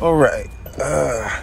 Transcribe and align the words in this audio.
All 0.00 0.14
right. 0.14 0.48
Uh, 0.80 1.40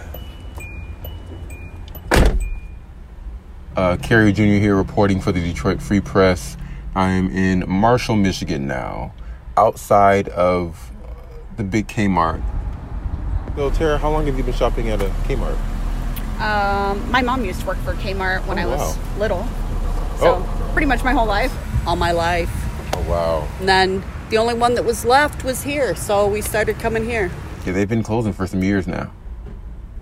uh, 3.76 3.96
Kerry 4.02 4.32
Jr. 4.32 4.42
here 4.44 4.76
reporting 4.76 5.20
for 5.20 5.30
the 5.32 5.40
Detroit 5.40 5.82
Free 5.82 6.00
Press. 6.00 6.56
I 6.94 7.10
am 7.10 7.30
in 7.30 7.64
Marshall, 7.68 8.16
Michigan 8.16 8.66
now, 8.66 9.12
outside 9.58 10.28
of 10.30 10.90
the 11.58 11.64
big 11.64 11.86
Kmart. 11.88 12.42
So, 13.56 13.70
Tara, 13.70 13.98
how 13.98 14.10
long 14.10 14.26
have 14.26 14.36
you 14.38 14.42
been 14.44 14.54
shopping 14.54 14.88
at 14.88 15.02
a 15.02 15.08
Kmart? 15.24 15.58
Um, 16.40 17.10
my 17.10 17.20
mom 17.22 17.44
used 17.44 17.60
to 17.60 17.66
work 17.66 17.78
for 17.78 17.92
Kmart 17.94 18.46
when 18.46 18.58
Oh, 18.58 18.62
I 18.62 18.66
was 18.66 18.96
wow. 18.96 19.18
little. 19.18 19.48
So 20.18 20.36
Oh. 20.36 20.70
pretty 20.72 20.86
much 20.86 21.04
my 21.04 21.12
whole 21.12 21.26
life. 21.26 21.52
All 21.86 21.96
my 21.96 22.12
life. 22.12 22.50
Oh, 22.94 23.02
wow. 23.02 23.48
And 23.60 23.68
then 23.68 24.02
the 24.30 24.38
only 24.38 24.54
one 24.54 24.74
that 24.74 24.84
was 24.84 25.04
left 25.04 25.44
was 25.44 25.62
here. 25.62 25.94
So 25.94 26.26
we 26.26 26.40
started 26.40 26.78
coming 26.78 27.04
here. 27.04 27.30
Yeah, 27.66 27.72
they've 27.72 27.88
been 27.88 28.04
closing 28.04 28.32
for 28.32 28.46
some 28.46 28.62
years 28.62 28.86
now. 28.86 29.12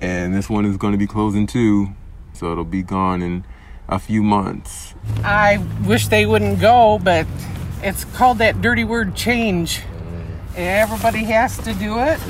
And 0.02 0.34
this 0.34 0.50
one 0.50 0.66
is 0.66 0.76
going 0.76 0.92
to 0.92 0.98
be 0.98 1.06
closing 1.06 1.46
too. 1.46 1.88
So 2.34 2.52
it'll 2.52 2.64
be 2.64 2.82
gone 2.82 3.22
in 3.22 3.46
a 3.88 3.98
few 3.98 4.22
months. 4.22 4.94
I 5.24 5.64
wish 5.86 6.08
they 6.08 6.26
wouldn't 6.26 6.60
go, 6.60 6.98
but 7.02 7.26
it's 7.82 8.04
called 8.04 8.36
that 8.38 8.60
dirty 8.60 8.84
word 8.84 9.14
change. 9.14 9.80
Everybody 10.56 11.24
has 11.24 11.56
to 11.58 11.72
do 11.72 11.98
it. 12.00 12.20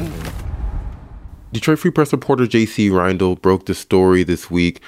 Detroit 1.53 1.81
Free 1.81 1.91
Press 1.91 2.13
reporter 2.13 2.47
J.C. 2.47 2.89
Reindl 2.89 3.41
broke 3.43 3.67
the 3.67 3.75
story 3.75 4.23
this 4.23 4.53
week 4.53 4.81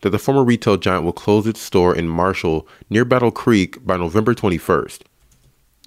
that 0.00 0.10
the 0.10 0.18
former 0.18 0.42
retail 0.42 0.76
giant 0.76 1.04
will 1.04 1.12
close 1.12 1.46
its 1.46 1.60
store 1.60 1.94
in 1.94 2.08
Marshall 2.08 2.66
near 2.90 3.04
Battle 3.04 3.30
Creek 3.30 3.86
by 3.86 3.96
November 3.96 4.34
21st. 4.34 5.02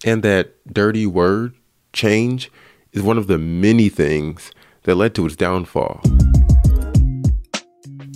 And 0.06 0.24
that 0.24 0.54
dirty 0.72 1.06
word, 1.06 1.54
change, 1.92 2.50
is 2.96 3.04
one 3.04 3.18
of 3.18 3.28
the 3.28 3.38
many 3.38 3.90
things 3.90 4.52
that 4.84 4.96
led 4.96 5.14
to 5.16 5.26
its 5.26 5.36
downfall. 5.36 6.02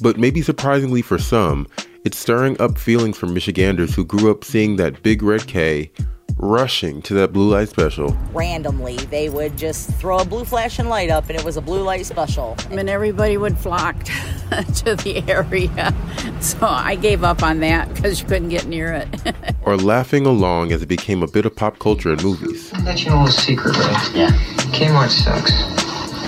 But 0.02 0.17
maybe 0.17 0.41
surprisingly 0.41 1.02
for 1.02 1.19
some, 1.19 1.67
it's 2.05 2.17
stirring 2.17 2.59
up 2.61 2.77
feelings 2.77 3.17
for 3.17 3.25
Michiganders 3.25 3.94
who 3.94 4.05
grew 4.05 4.31
up 4.31 4.44
seeing 4.45 4.77
that 4.77 5.03
big 5.03 5.22
red 5.22 5.45
K 5.47 5.91
rushing 6.38 7.02
to 7.02 7.13
that 7.13 7.33
blue 7.33 7.50
light 7.50 7.67
special 7.67 8.17
randomly 8.31 8.95
they 8.95 9.27
would 9.27 9.57
just 9.57 9.91
throw 9.95 10.19
a 10.19 10.25
blue 10.25 10.45
flashing 10.45 10.88
light 10.88 11.09
up 11.09 11.27
and 11.30 11.38
it 11.38 11.44
was 11.44 11.57
a 11.57 11.61
blue 11.61 11.83
light 11.83 12.05
special 12.05 12.55
and 12.72 12.89
everybody 12.89 13.35
would 13.35 13.57
flock 13.57 14.02
to 14.73 14.95
the 14.95 15.22
area. 15.27 15.94
So 16.39 16.66
I 16.66 16.95
gave 16.95 17.25
up 17.25 17.44
on 17.44 17.59
that 17.59 17.94
because 17.94 18.22
you 18.22 18.27
couldn't 18.27 18.50
get 18.50 18.67
near 18.67 18.94
it. 18.94 19.35
or 19.63 19.75
laughing 19.75 20.25
along 20.25 20.72
as 20.72 20.81
it 20.81 20.88
became 20.88 21.22
a 21.22 21.27
bit 21.27 21.45
of 21.45 21.55
pop 21.55 21.77
culture 21.80 22.13
in 22.13 22.23
movies. 22.23 22.72
I'll 22.73 22.83
let 22.83 23.03
you 23.03 23.09
know 23.09 23.23
a 23.25 23.31
secret, 23.31 23.77
Ray. 23.77 24.22
Yeah. 24.22 24.58
Kmart 24.72 25.09
sucks. 25.09 25.52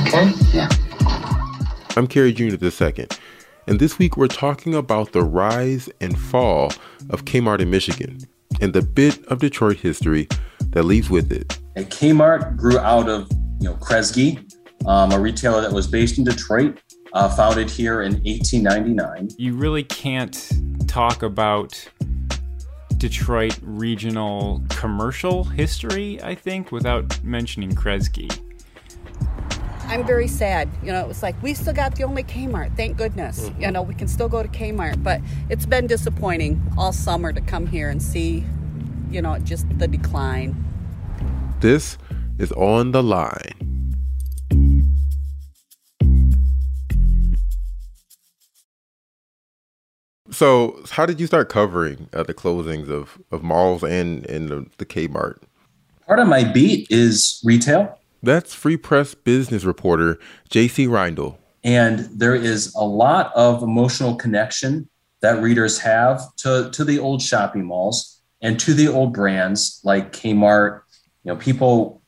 Okay? 0.08 0.32
Yeah. 0.52 0.68
I'm 1.96 2.08
Kerry 2.08 2.34
Jr. 2.34 2.56
the 2.56 2.72
second, 2.72 3.18
and 3.68 3.80
this 3.80 4.00
week 4.00 4.18
we're 4.18 4.28
talking 4.28 4.74
about 4.74 5.12
the 5.12 5.24
rise 5.24 5.90
and 6.02 6.18
fall 6.20 6.72
of 7.10 7.26
Kmart 7.26 7.60
in 7.60 7.70
Michigan 7.70 8.20
and 8.60 8.74
the 8.74 8.82
bit 8.82 9.24
of 9.28 9.40
Detroit 9.40 9.78
history 9.78 10.28
that 10.72 10.84
leaves 10.84 11.10
with 11.10 11.32
it. 11.32 11.60
And 11.76 11.86
Kmart 11.88 12.58
grew 12.58 12.80
out 12.80 13.08
of 13.08 13.30
you 13.60 13.70
know 13.70 13.76
Kresge, 13.76 14.44
um, 14.86 15.12
a 15.12 15.20
retailer 15.20 15.62
that 15.62 15.72
was 15.72 15.88
based 15.88 16.18
in 16.18 16.24
Detroit, 16.24 16.80
uh, 17.14 17.30
founded 17.30 17.70
here 17.70 18.02
in 18.02 18.14
1899. 18.24 19.30
You 19.38 19.54
really 19.54 19.84
can't 19.84 20.52
talk 20.88 21.24
about 21.24 21.88
Detroit 23.02 23.58
regional 23.64 24.62
commercial 24.70 25.44
history, 25.44 26.22
I 26.22 26.36
think, 26.36 26.72
without 26.72 27.24
mentioning 27.24 27.72
Kresge. 27.72 28.30
I'm 29.88 30.06
very 30.06 30.28
sad. 30.28 30.70
You 30.84 30.92
know, 30.92 31.02
it 31.02 31.08
was 31.08 31.24
like 31.24 31.36
we 31.42 31.56
still 31.56 31.74
got 31.74 31.96
the 31.96 32.04
only 32.04 32.22
Kmart. 32.22 32.78
Thank 32.78 32.98
goodness. 32.98 33.50
Mm-hmm. 33.50 33.62
You 33.62 33.72
know, 33.72 33.82
we 33.82 33.96
can 33.96 34.08
still 34.08 34.30
go 34.30 34.44
to 34.44 34.50
Kmart, 34.50 35.02
but 35.02 35.20
it's 35.50 35.66
been 35.66 35.88
disappointing 35.88 36.62
all 36.78 36.94
summer 36.94 37.34
to 37.34 37.42
come 37.42 37.66
here 37.66 37.90
and 37.90 38.00
see, 38.00 38.46
you 39.10 39.24
know, 39.24 39.40
just 39.40 39.66
the 39.80 39.88
decline. 39.88 40.56
This 41.60 41.98
is 42.38 42.52
on 42.52 42.92
the 42.92 43.02
line. 43.02 43.71
So, 50.42 50.82
how 50.90 51.06
did 51.06 51.20
you 51.20 51.28
start 51.28 51.50
covering 51.50 52.10
uh, 52.14 52.24
the 52.24 52.34
closings 52.34 52.90
of, 52.90 53.20
of 53.30 53.44
malls 53.44 53.84
and, 53.84 54.26
and 54.26 54.50
the, 54.50 54.66
the 54.80 54.88
Kmart? 54.88 55.38
Part 56.08 56.18
of 56.18 56.28
my 56.28 56.44
beat 56.44 56.88
is 56.90 57.40
retail. 57.46 58.00
That's 58.24 58.52
Free 58.52 58.76
Press 58.76 59.14
business 59.14 59.66
reporter 59.66 60.18
J.C. 60.50 60.88
Reindl. 60.88 61.38
And 61.64 62.10
there 62.12 62.34
is 62.34 62.74
a 62.74 62.84
lot 62.84 63.32
of 63.36 63.62
emotional 63.62 64.16
connection 64.16 64.90
that 65.20 65.40
readers 65.44 65.78
have 65.78 66.36
to, 66.38 66.72
to 66.72 66.84
the 66.86 66.98
old 66.98 67.22
shopping 67.22 67.66
malls 67.66 68.20
and 68.42 68.60
to 68.62 68.74
the 68.74 68.88
old 68.88 69.14
brands 69.14 69.80
like 69.84 70.12
Kmart. 70.12 70.82
You 71.24 71.34
know, 71.34 71.36
people 71.36 72.02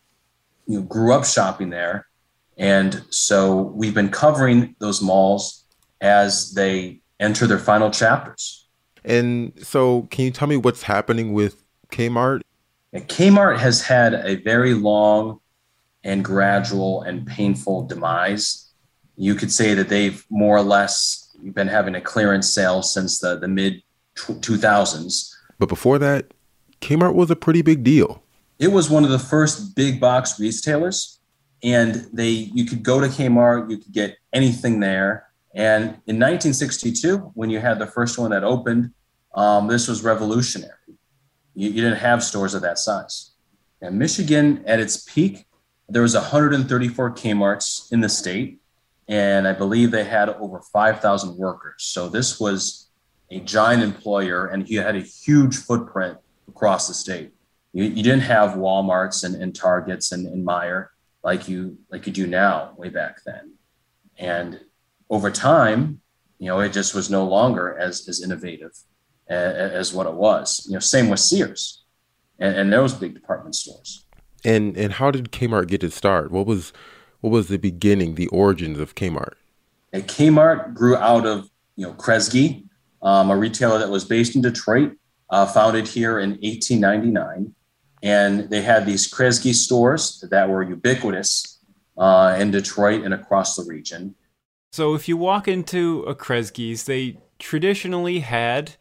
you 0.66 0.80
know, 0.80 0.86
grew 0.88 1.14
up 1.14 1.24
shopping 1.24 1.70
there. 1.70 2.08
And 2.58 3.04
so 3.12 3.62
we've 3.76 3.94
been 3.94 4.10
covering 4.10 4.76
those 4.80 5.04
malls 5.04 5.66
as 6.02 6.56
they 6.56 7.03
enter 7.20 7.48
their 7.48 7.60
final 7.60 7.92
chapters. 7.92 8.68
And 9.06 9.54
so, 9.62 10.04
can 10.12 10.26
you 10.26 10.32
tell 10.32 10.48
me 10.48 10.58
what's 10.58 10.84
happening 10.84 11.34
with 11.34 11.64
Kmart? 11.92 12.42
And 12.94 13.08
Kmart 13.08 13.58
has 13.60 13.82
had 13.82 14.14
a 14.14 14.36
very 14.36 14.74
long 14.74 15.40
and 16.04 16.24
gradual 16.24 17.02
and 17.02 17.26
painful 17.26 17.88
demise. 17.88 18.72
You 19.16 19.36
could 19.36 19.52
say 19.52 19.74
that 19.74 19.90
they've 19.90 20.26
more 20.30 20.58
or 20.58 20.64
less 20.64 21.36
been 21.54 21.68
having 21.68 21.96
a 21.96 22.02
clearance 22.02 22.54
sale 22.54 22.82
since 22.82 23.20
the, 23.20 23.38
the 23.38 23.48
mid 23.48 23.82
2000s. 24.16 25.34
But 25.60 25.70
before 25.70 26.00
that, 26.00 26.34
Kmart 26.82 27.16
was 27.16 27.32
a 27.32 27.36
pretty 27.36 27.62
big 27.62 27.84
deal. 27.84 28.24
It 28.60 28.68
was 28.70 28.90
one 28.90 29.04
of 29.04 29.10
the 29.10 29.20
first 29.20 29.76
big 29.76 30.00
box 30.00 30.40
retailers, 30.40 31.20
and 31.64 32.08
they 32.14 32.30
you 32.30 32.66
could 32.66 32.84
go 32.84 33.00
to 33.00 33.08
Kmart, 33.08 33.70
you 33.70 33.78
could 33.78 33.92
get 33.92 34.18
anything 34.32 34.80
there. 34.80 35.28
And 35.54 35.84
in 36.08 36.20
1962, 36.20 37.18
when 37.36 37.50
you 37.50 37.60
had 37.60 37.80
the 37.80 37.88
first 37.88 38.18
one 38.18 38.32
that 38.32 38.44
opened, 38.44 38.92
um, 39.36 39.68
this 39.68 39.88
was 39.88 40.04
revolutionary. 40.04 40.72
You, 41.54 41.70
you 41.70 41.82
didn't 41.82 41.98
have 42.00 42.24
stores 42.24 42.54
of 42.54 42.62
that 42.64 42.80
size. 42.80 43.32
And 43.82 44.00
Michigan, 44.00 44.64
at 44.66 44.80
its 44.80 45.04
peak, 45.04 45.46
there 45.90 46.02
was 46.02 46.16
134 46.16 47.12
Kmart's 47.12 47.90
in 47.92 48.02
the 48.02 48.10
state, 48.10 48.62
and 49.08 49.48
I 49.48 49.54
believe 49.54 49.92
they 49.92 50.06
had 50.06 50.30
over 50.30 50.62
5,000 50.62 51.38
workers. 51.38 51.84
So 51.84 52.10
this 52.10 52.40
was 52.40 52.90
a 53.30 53.40
giant 53.40 53.84
employer, 53.84 54.48
and 54.48 54.66
he 54.66 54.76
had 54.76 54.96
a 54.96 55.02
huge 55.02 55.58
footprint 55.58 56.18
across 56.48 56.88
the 56.88 56.94
state. 56.94 57.32
You, 57.74 57.84
you 57.84 58.04
didn't 58.04 58.22
have 58.22 58.52
WalMarts 58.52 59.24
and, 59.24 59.36
and 59.42 59.54
Targets 59.54 60.12
and, 60.12 60.26
and 60.28 60.46
Meijer 60.48 60.88
like 61.24 61.48
you 61.48 61.78
like 61.90 62.06
you 62.06 62.14
do 62.14 62.28
now, 62.28 62.74
way 62.78 62.90
back 62.90 63.24
then. 63.26 63.54
And 64.18 64.60
over 65.14 65.30
time, 65.30 66.02
you 66.40 66.48
know, 66.48 66.60
it 66.60 66.74
just 66.74 66.96
was 66.96 67.08
no 67.10 67.24
longer 67.24 67.78
as 67.78 68.10
as 68.10 68.22
innovative 68.24 68.72
as, 69.30 69.72
as 69.72 69.94
what 69.94 70.08
it 70.08 70.14
was. 70.14 70.66
You 70.68 70.74
know, 70.74 70.80
same 70.80 71.08
with 71.10 71.20
Sears, 71.20 71.84
and, 72.40 72.56
and 72.56 72.74
those 72.74 72.94
big 72.96 73.14
department 73.14 73.56
stores. 73.56 74.06
And 74.44 74.76
and 74.76 74.94
how 74.94 75.12
did 75.12 75.32
Kmart 75.32 75.68
get 75.68 75.84
its 75.84 75.96
start? 75.96 76.32
What 76.32 76.48
was 76.48 76.74
what 77.22 77.30
was 77.30 77.48
the 77.48 77.58
beginning, 77.60 78.16
the 78.16 78.28
origins 78.28 78.80
of 78.80 78.96
Kmart? 78.96 79.36
And 79.94 80.08
Kmart 80.08 80.74
grew 80.74 80.98
out 80.98 81.28
of 81.28 81.48
you 81.76 81.86
know 81.86 81.94
Kresge, 81.94 82.64
um, 83.04 83.30
a 83.30 83.38
retailer 83.38 83.78
that 83.78 83.92
was 83.92 84.06
based 84.06 84.36
in 84.36 84.42
Detroit, 84.42 84.94
uh, 85.30 85.46
founded 85.46 85.88
here 85.88 86.20
in 86.20 86.32
1899, 86.42 87.54
and 88.02 88.50
they 88.50 88.64
had 88.64 88.88
these 88.88 89.10
Kresge 89.14 89.54
stores 89.54 90.26
that 90.32 90.50
were 90.50 90.64
ubiquitous 90.64 91.60
uh, 92.00 92.36
in 92.40 92.50
Detroit 92.50 93.04
and 93.04 93.14
across 93.14 93.56
the 93.56 93.64
region. 93.64 94.16
So 94.74 94.96
if 94.96 95.08
you 95.08 95.18
walk 95.18 95.48
into 95.48 96.02
a 96.08 96.16
Kresge's, 96.16 96.86
they 96.86 97.18
traditionally 97.38 98.22
had 98.22 98.72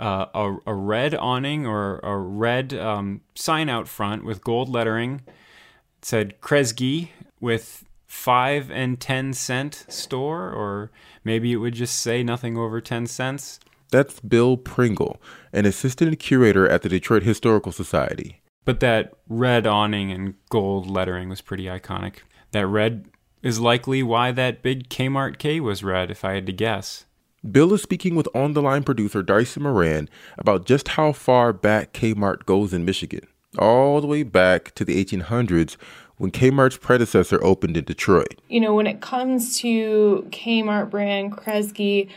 uh, 0.00 0.26
a, 0.34 0.56
a 0.66 0.74
red 0.74 1.14
awning 1.14 1.64
or 1.64 2.00
a 2.00 2.16
red 2.18 2.74
um, 2.74 3.20
sign 3.36 3.68
out 3.68 3.86
front 3.86 4.24
with 4.24 4.42
gold 4.42 4.68
lettering. 4.68 5.22
It 5.28 6.04
said 6.04 6.40
Kresge 6.40 7.10
with 7.38 7.84
five 8.08 8.72
and 8.72 8.98
ten 8.98 9.32
cent 9.32 9.86
store, 9.88 10.50
or 10.50 10.90
maybe 11.22 11.52
it 11.52 11.58
would 11.58 11.74
just 11.74 12.00
say 12.00 12.24
nothing 12.24 12.58
over 12.58 12.80
ten 12.80 13.06
cents. 13.06 13.60
That's 13.92 14.18
Bill 14.18 14.56
Pringle, 14.56 15.22
an 15.52 15.64
assistant 15.64 16.18
curator 16.18 16.68
at 16.68 16.82
the 16.82 16.88
Detroit 16.88 17.22
Historical 17.22 17.70
Society. 17.70 18.42
But 18.64 18.80
that 18.80 19.14
red 19.28 19.64
awning 19.64 20.10
and 20.10 20.34
gold 20.50 20.90
lettering 20.90 21.28
was 21.28 21.40
pretty 21.40 21.66
iconic. 21.66 22.16
That 22.50 22.66
red 22.66 23.06
is 23.46 23.60
likely 23.60 24.02
why 24.02 24.32
that 24.32 24.60
big 24.60 24.88
Kmart 24.88 25.38
K 25.38 25.60
was 25.60 25.84
red, 25.84 26.10
if 26.10 26.24
I 26.24 26.32
had 26.32 26.46
to 26.46 26.52
guess. 26.52 27.04
Bill 27.48 27.72
is 27.74 27.82
speaking 27.82 28.16
with 28.16 28.28
on 28.34 28.54
the 28.54 28.60
line 28.60 28.82
producer 28.82 29.22
Darcy 29.22 29.60
Moran 29.60 30.08
about 30.36 30.66
just 30.66 30.88
how 30.88 31.12
far 31.12 31.52
back 31.52 31.92
Kmart 31.92 32.44
goes 32.44 32.74
in 32.74 32.84
Michigan. 32.84 33.26
all 33.56 34.00
the 34.00 34.06
way 34.08 34.22
back 34.24 34.74
to 34.74 34.84
the 34.84 35.02
1800s 35.02 35.76
when 36.18 36.30
Kmart's 36.32 36.76
predecessor 36.76 37.42
opened 37.42 37.76
in 37.76 37.84
Detroit. 37.84 38.40
You 38.48 38.60
know, 38.60 38.74
when 38.74 38.86
it 38.86 39.00
comes 39.00 39.58
to 39.60 40.26
Kmart 40.30 40.90
brand, 40.90 41.32
Kresge, 41.32 42.10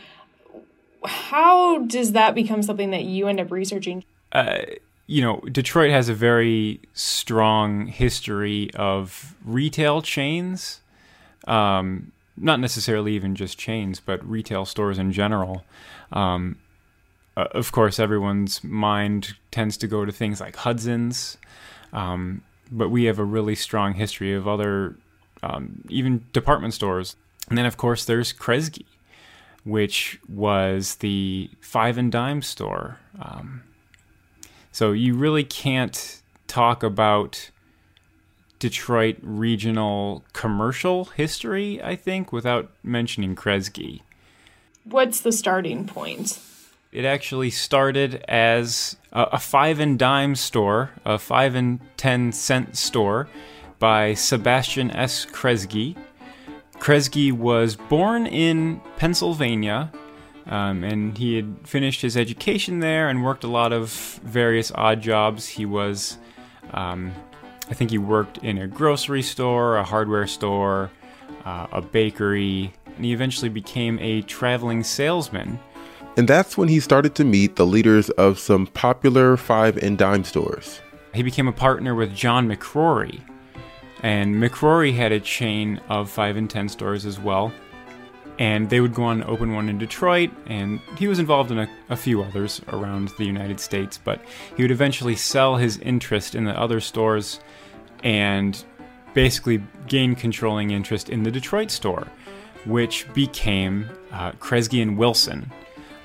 how 1.04 1.78
does 1.84 2.12
that 2.12 2.34
become 2.34 2.62
something 2.62 2.90
that 2.90 3.04
you 3.04 3.28
end 3.28 3.40
up 3.40 3.50
researching? 3.52 4.04
Uh, 4.32 4.62
you 5.06 5.22
know, 5.22 5.40
Detroit 5.50 5.92
has 5.92 6.08
a 6.08 6.14
very 6.14 6.80
strong 6.92 7.86
history 7.86 8.70
of 8.74 9.34
retail 9.44 10.02
chains. 10.02 10.80
Um, 11.46 12.12
not 12.36 12.58
necessarily 12.58 13.14
even 13.14 13.34
just 13.34 13.58
chains, 13.58 14.00
but 14.00 14.26
retail 14.28 14.64
stores 14.64 14.98
in 14.98 15.12
general. 15.12 15.64
Um, 16.12 16.56
uh, 17.36 17.46
of 17.52 17.70
course, 17.72 17.98
everyone's 17.98 18.64
mind 18.64 19.34
tends 19.50 19.76
to 19.78 19.86
go 19.86 20.04
to 20.04 20.12
things 20.12 20.40
like 20.40 20.56
Hudson's, 20.56 21.38
um, 21.92 22.42
but 22.70 22.88
we 22.88 23.04
have 23.04 23.18
a 23.18 23.24
really 23.24 23.54
strong 23.54 23.94
history 23.94 24.32
of 24.34 24.48
other, 24.48 24.96
um, 25.42 25.82
even 25.88 26.24
department 26.32 26.74
stores. 26.74 27.16
And 27.48 27.58
then, 27.58 27.66
of 27.66 27.76
course, 27.76 28.04
there's 28.04 28.32
Kresge, 28.32 28.84
which 29.64 30.18
was 30.28 30.96
the 30.96 31.50
five 31.60 31.98
and 31.98 32.10
dime 32.10 32.42
store. 32.42 32.98
Um, 33.20 33.62
so 34.72 34.92
you 34.92 35.14
really 35.14 35.44
can't 35.44 36.20
talk 36.46 36.82
about 36.82 37.50
Detroit 38.60 39.16
regional 39.22 40.22
commercial 40.32 41.06
history, 41.06 41.82
I 41.82 41.96
think, 41.96 42.32
without 42.32 42.70
mentioning 42.84 43.34
Kresge. 43.34 44.02
What's 44.84 45.20
the 45.20 45.32
starting 45.32 45.86
point? 45.86 46.38
It 46.92 47.04
actually 47.04 47.50
started 47.50 48.24
as 48.28 48.96
a, 49.12 49.38
five 49.38 49.80
and 49.80 49.98
dime 49.98 50.36
store, 50.36 50.90
a 51.04 51.18
five 51.18 51.54
and 51.54 51.80
ten 51.96 52.32
cent 52.32 52.76
store 52.76 53.28
by 53.78 54.14
Sebastian 54.14 54.90
S. 54.90 55.24
Kresge. 55.26 55.96
Kresge 56.74 57.32
was 57.32 57.76
born 57.76 58.26
in 58.26 58.80
Pennsylvania, 58.96 59.90
um, 60.46 60.84
and 60.84 61.16
he 61.16 61.36
had 61.36 61.56
finished 61.66 62.02
his 62.02 62.16
education 62.16 62.80
there 62.80 63.08
and 63.08 63.24
worked 63.24 63.44
a 63.44 63.48
lot 63.48 63.72
of 63.72 63.90
various 64.24 64.72
odd 64.74 65.00
jobs. 65.00 65.48
He 65.48 65.64
was 65.64 66.18
um, 66.72 67.12
I 67.70 67.74
think 67.74 67.90
he 67.90 67.98
worked 67.98 68.38
in 68.38 68.58
a 68.58 68.66
grocery 68.66 69.22
store, 69.22 69.76
a 69.76 69.84
hardware 69.84 70.26
store, 70.26 70.90
uh, 71.44 71.68
a 71.70 71.80
bakery, 71.80 72.72
and 72.96 73.04
he 73.04 73.12
eventually 73.12 73.48
became 73.48 73.98
a 74.00 74.22
traveling 74.22 74.82
salesman. 74.82 75.58
And 76.16 76.26
that's 76.26 76.58
when 76.58 76.68
he 76.68 76.80
started 76.80 77.14
to 77.14 77.24
meet 77.24 77.54
the 77.54 77.64
leaders 77.64 78.10
of 78.10 78.40
some 78.40 78.66
popular 78.66 79.36
five 79.36 79.76
and 79.76 79.96
dime 79.96 80.24
stores. 80.24 80.80
He 81.14 81.22
became 81.22 81.46
a 81.46 81.52
partner 81.52 81.94
with 81.94 82.14
John 82.14 82.48
McCrory, 82.48 83.20
and 84.02 84.34
McCrory 84.34 84.94
had 84.94 85.12
a 85.12 85.20
chain 85.20 85.80
of 85.88 86.10
five 86.10 86.36
and 86.36 86.50
ten 86.50 86.68
stores 86.68 87.06
as 87.06 87.20
well. 87.20 87.52
And 88.38 88.70
they 88.70 88.80
would 88.80 88.94
go 88.94 89.04
on 89.04 89.18
to 89.18 89.26
open 89.26 89.52
one 89.52 89.68
in 89.68 89.76
Detroit, 89.76 90.30
and 90.46 90.80
he 90.96 91.06
was 91.06 91.18
involved 91.18 91.50
in 91.50 91.58
a, 91.58 91.68
a 91.90 91.96
few 91.96 92.22
others 92.22 92.62
around 92.68 93.10
the 93.18 93.26
United 93.26 93.60
States, 93.60 94.00
but 94.02 94.20
he 94.56 94.62
would 94.62 94.70
eventually 94.70 95.14
sell 95.14 95.56
his 95.56 95.76
interest 95.78 96.34
in 96.34 96.44
the 96.44 96.58
other 96.58 96.80
stores 96.80 97.38
and 98.02 98.64
basically 99.14 99.62
gained 99.86 100.18
controlling 100.18 100.70
interest 100.70 101.08
in 101.08 101.22
the 101.22 101.30
Detroit 101.30 101.70
store, 101.70 102.06
which 102.64 103.12
became 103.14 103.88
uh, 104.12 104.32
Kresge 104.32 104.80
and 104.80 104.96
Wilson. 104.96 105.50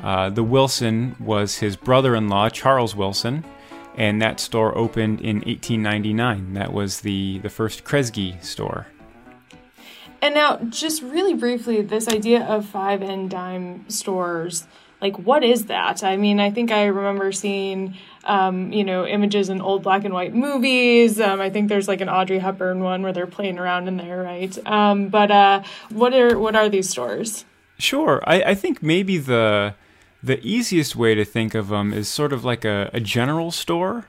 Uh, 0.02 0.30
the 0.30 0.44
Wilson 0.44 1.16
was 1.20 1.58
his 1.58 1.76
brother 1.76 2.16
in 2.16 2.28
law, 2.28 2.50
Charles 2.50 2.96
Wilson, 2.96 3.46
and 3.96 4.22
that 4.22 4.40
store 4.40 4.78
opened 4.78 5.22
in 5.22 5.38
1899. 5.38 6.54
That 6.54 6.74
was 6.74 7.02
the, 7.02 7.40
the 7.40 7.50
first 7.50 7.84
Kresge 7.84 8.44
store. 8.44 8.88
And 10.22 10.34
now, 10.34 10.58
just 10.70 11.02
really 11.02 11.34
briefly, 11.34 11.82
this 11.82 12.08
idea 12.08 12.44
of 12.44 12.66
five 12.66 13.02
and 13.02 13.30
dime 13.30 13.88
stores 13.90 14.66
like 15.02 15.18
what 15.18 15.44
is 15.44 15.66
that? 15.66 16.04
I 16.04 16.18
mean 16.18 16.40
i 16.40 16.50
think 16.52 16.72
i 16.72 16.86
remember 16.86 17.32
seeing 17.32 17.96
um, 18.24 18.72
you 18.72 18.84
know 18.84 19.06
images 19.06 19.50
in 19.50 19.62
old 19.62 19.84
black 19.84 20.04
and 20.04 20.14
white 20.14 20.34
movies. 20.34 21.20
Um, 21.20 21.42
i 21.42 21.50
think 21.50 21.70
there's 21.70 21.88
like 21.88 22.02
an 22.02 22.10
audrey 22.10 22.40
hepburn 22.40 22.82
one 22.82 23.04
where 23.04 23.14
they're 23.14 23.28
playing 23.28 23.60
around 23.60 23.88
in 23.88 23.98
there 23.98 24.22
right? 24.24 24.58
Um, 24.68 25.10
but 25.10 25.32
uh, 25.32 25.64
what 25.90 26.14
are 26.14 26.38
what 26.40 26.56
are 26.56 26.70
these 26.70 26.90
stores? 26.90 27.46
Sure. 27.78 28.22
I, 28.26 28.42
I 28.42 28.56
think 28.56 28.82
maybe 28.82 29.18
the 29.18 29.76
the 30.24 30.40
easiest 30.46 30.96
way 30.96 31.14
to 31.14 31.24
think 31.24 31.54
of 31.54 31.68
them 31.68 31.94
is 31.94 32.08
sort 32.08 32.34
of 32.34 32.44
like 32.44 32.66
a, 32.66 32.90
a 32.94 33.00
general 33.00 33.52
store 33.52 34.08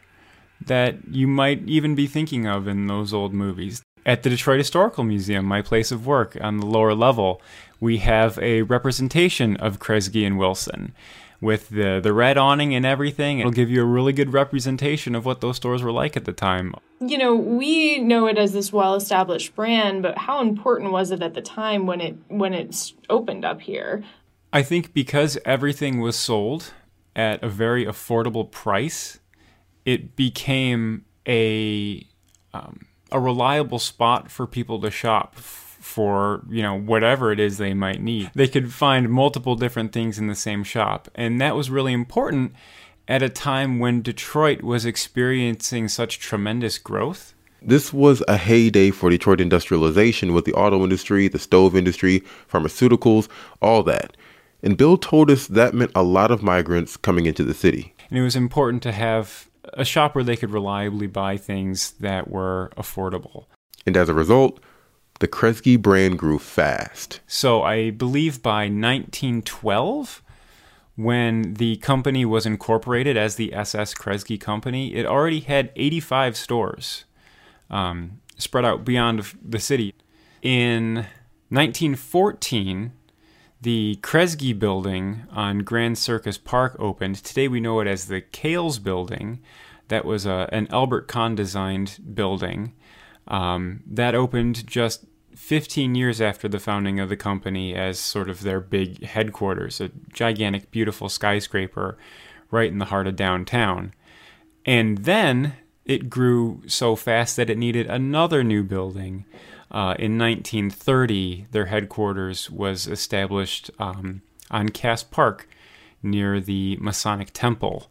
that 0.65 0.97
you 1.11 1.27
might 1.27 1.62
even 1.69 1.94
be 1.94 2.06
thinking 2.06 2.47
of 2.47 2.67
in 2.67 2.87
those 2.87 3.12
old 3.12 3.35
movies 3.35 3.83
at 4.06 4.23
the 4.23 4.31
Detroit 4.31 4.58
Historical 4.58 5.05
Museum, 5.05 5.44
my 5.44 5.61
place 5.61 5.91
of 5.91 6.06
work 6.06 6.38
on 6.41 6.58
the 6.58 6.67
lower 6.67 6.94
level, 6.94 7.43
we 7.81 7.99
have 7.99 8.38
a 8.38 8.62
representation 8.62 9.56
of 9.56 9.81
Kresge 9.81 10.25
and 10.25 10.38
Wilson 10.38 10.94
with 11.41 11.69
the 11.69 12.00
the 12.03 12.14
red 12.14 12.38
awning 12.38 12.75
and 12.75 12.87
everything. 12.87 13.41
It'll 13.41 13.50
give 13.50 13.69
you 13.69 13.82
a 13.82 13.85
really 13.85 14.14
good 14.14 14.32
representation 14.32 15.14
of 15.14 15.26
what 15.26 15.43
those 15.43 15.56
stores 15.56 15.82
were 15.82 15.93
like 15.93 16.17
at 16.17 16.25
the 16.25 16.32
time. 16.32 16.75
You 17.00 17.19
know, 17.19 17.35
we 17.35 17.99
know 17.99 18.26
it 18.26 18.38
as 18.38 18.55
this 18.55 18.73
well-established 18.73 19.55
brand, 19.55 20.03
but 20.03 20.17
how 20.17 20.41
important 20.41 20.93
was 20.93 21.11
it 21.11 21.20
at 21.20 21.35
the 21.35 21.43
time 21.43 21.87
when 21.87 22.00
it 22.00 22.17
when 22.29 22.55
it 22.55 22.93
opened 23.11 23.44
up 23.44 23.61
here? 23.61 24.02
I 24.52 24.62
think 24.62 24.94
because 24.94 25.37
everything 25.44 26.00
was 26.00 26.17
sold 26.17 26.73
at 27.14 27.43
a 27.43 27.49
very 27.49 27.85
affordable 27.85 28.50
price, 28.50 29.19
it 29.85 30.17
became 30.17 31.05
a 31.29 32.06
um, 32.55 32.86
a 33.12 33.20
reliable 33.20 33.79
spot 33.79 34.31
for 34.31 34.47
people 34.47 34.81
to 34.81 34.91
shop 34.91 35.37
for 35.37 36.44
you 36.50 36.62
know 36.62 36.79
whatever 36.79 37.31
it 37.31 37.38
is 37.38 37.58
they 37.58 37.73
might 37.73 38.00
need 38.00 38.31
they 38.35 38.49
could 38.49 38.73
find 38.73 39.08
multiple 39.08 39.55
different 39.55 39.93
things 39.93 40.19
in 40.19 40.26
the 40.26 40.35
same 40.35 40.64
shop 40.64 41.08
and 41.14 41.41
that 41.41 41.55
was 41.55 41.70
really 41.70 41.93
important 41.93 42.53
at 43.06 43.23
a 43.23 43.29
time 43.29 43.79
when 43.79 44.03
detroit 44.03 44.62
was 44.62 44.85
experiencing 44.85 45.87
such 45.87 46.19
tremendous 46.19 46.79
growth 46.79 47.35
this 47.62 47.93
was 47.93 48.23
a 48.29 48.37
heyday 48.37 48.91
for 48.93 49.11
Detroit 49.11 49.41
industrialization 49.41 50.32
with 50.32 50.44
the 50.44 50.52
auto 50.52 50.85
industry, 50.85 51.26
the 51.26 51.38
stove 51.38 51.75
industry, 51.75 52.23
pharmaceuticals, 52.49 53.29
all 53.61 53.82
that. 53.82 54.17
And 54.62 54.76
Bill 54.76 54.97
told 54.97 55.31
us 55.31 55.49
that 55.49 55.75
meant 55.75 55.91
a 55.94 56.02
lot 56.02 56.31
of 56.31 56.43
migrants 56.43 56.97
coming 56.97 57.26
into 57.26 57.43
the 57.43 57.55
city. 57.55 57.94
And 58.09 58.19
it 58.19 58.23
was 58.23 58.37
important 58.37 58.82
to 58.85 58.93
have 58.93 59.49
a 59.73 59.85
shop 59.85 60.15
where 60.15 60.25
they 60.25 60.37
could 60.37 60.51
reliably 60.51 61.07
buy 61.07 61.37
things 61.37 61.93
that 61.93 62.29
were 62.29 62.71
affordable. 62.77 63.47
And 63.85 63.97
as 63.97 64.09
a 64.09 64.15
result, 64.15 64.61
the 65.21 65.29
Kresge 65.29 65.81
brand 65.81 66.19
grew 66.19 66.38
fast. 66.38 67.21
So 67.26 67.62
I 67.62 67.90
believe 67.90 68.43
by 68.43 68.64
1912, 68.64 70.23
when 70.97 71.55
the 71.55 71.76
company 71.76 72.25
was 72.25 72.47
incorporated 72.47 73.17
as 73.17 73.37
the 73.37 73.55
SS 73.55 73.95
Kresge 73.95 74.40
Company, 74.40 74.95
it 74.95 75.07
already 75.07 75.40
had 75.40 75.71
85 75.76 76.37
stores 76.37 77.05
um, 77.71 78.21
spread 78.38 78.64
out 78.64 78.85
beyond 78.85 79.25
the 79.43 79.59
city. 79.59 79.95
In 80.43 81.07
1914, 81.49 82.93
the 83.61 83.99
Kresge 84.02 84.59
building 84.59 85.25
on 85.31 85.61
Grand 85.61 85.99
Circus 85.99 86.38
Park 86.38 86.76
opened. 86.79 87.17
Today 87.17 87.49
we 87.49 87.61
know 87.61 87.81
it 87.81 87.87
as 87.87 88.07
the 88.07 88.21
Kales 88.21 88.83
building. 88.83 89.40
That 89.88 90.05
was 90.05 90.26
a, 90.26 90.49
an 90.52 90.69
Albert 90.71 91.09
Kahn 91.09 91.35
designed 91.35 91.99
building. 92.14 92.75
Um, 93.28 93.83
that 93.87 94.14
opened 94.14 94.66
just 94.66 95.07
15 95.35 95.95
years 95.95 96.21
after 96.21 96.49
the 96.49 96.59
founding 96.59 96.99
of 96.99 97.09
the 97.09 97.16
company 97.16 97.75
as 97.75 97.99
sort 97.99 98.31
of 98.31 98.43
their 98.43 98.61
big 98.61 99.05
headquarters, 99.05 99.81
a 99.81 99.90
gigantic, 100.12 100.71
beautiful 100.71 101.09
skyscraper 101.09 101.99
right 102.50 102.71
in 102.71 102.78
the 102.78 102.87
heart 102.87 103.07
of 103.07 103.16
downtown. 103.16 103.93
And 104.64 104.99
then 104.99 105.55
it 105.85 106.11
grew 106.11 106.62
so 106.66 106.97
fast 106.97 107.37
that 107.37 107.50
it 107.50 107.59
needed 107.59 107.87
another 107.87 108.43
new 108.43 108.64
building. 108.64 109.25
Uh, 109.71 109.95
in 109.99 110.19
1930, 110.19 111.47
their 111.50 111.66
headquarters 111.66 112.50
was 112.50 112.87
established 112.87 113.71
um, 113.78 114.23
on 114.50 114.69
Cass 114.71 115.02
Park 115.02 115.49
near 116.02 116.40
the 116.40 116.76
Masonic 116.81 117.31
Temple. 117.33 117.90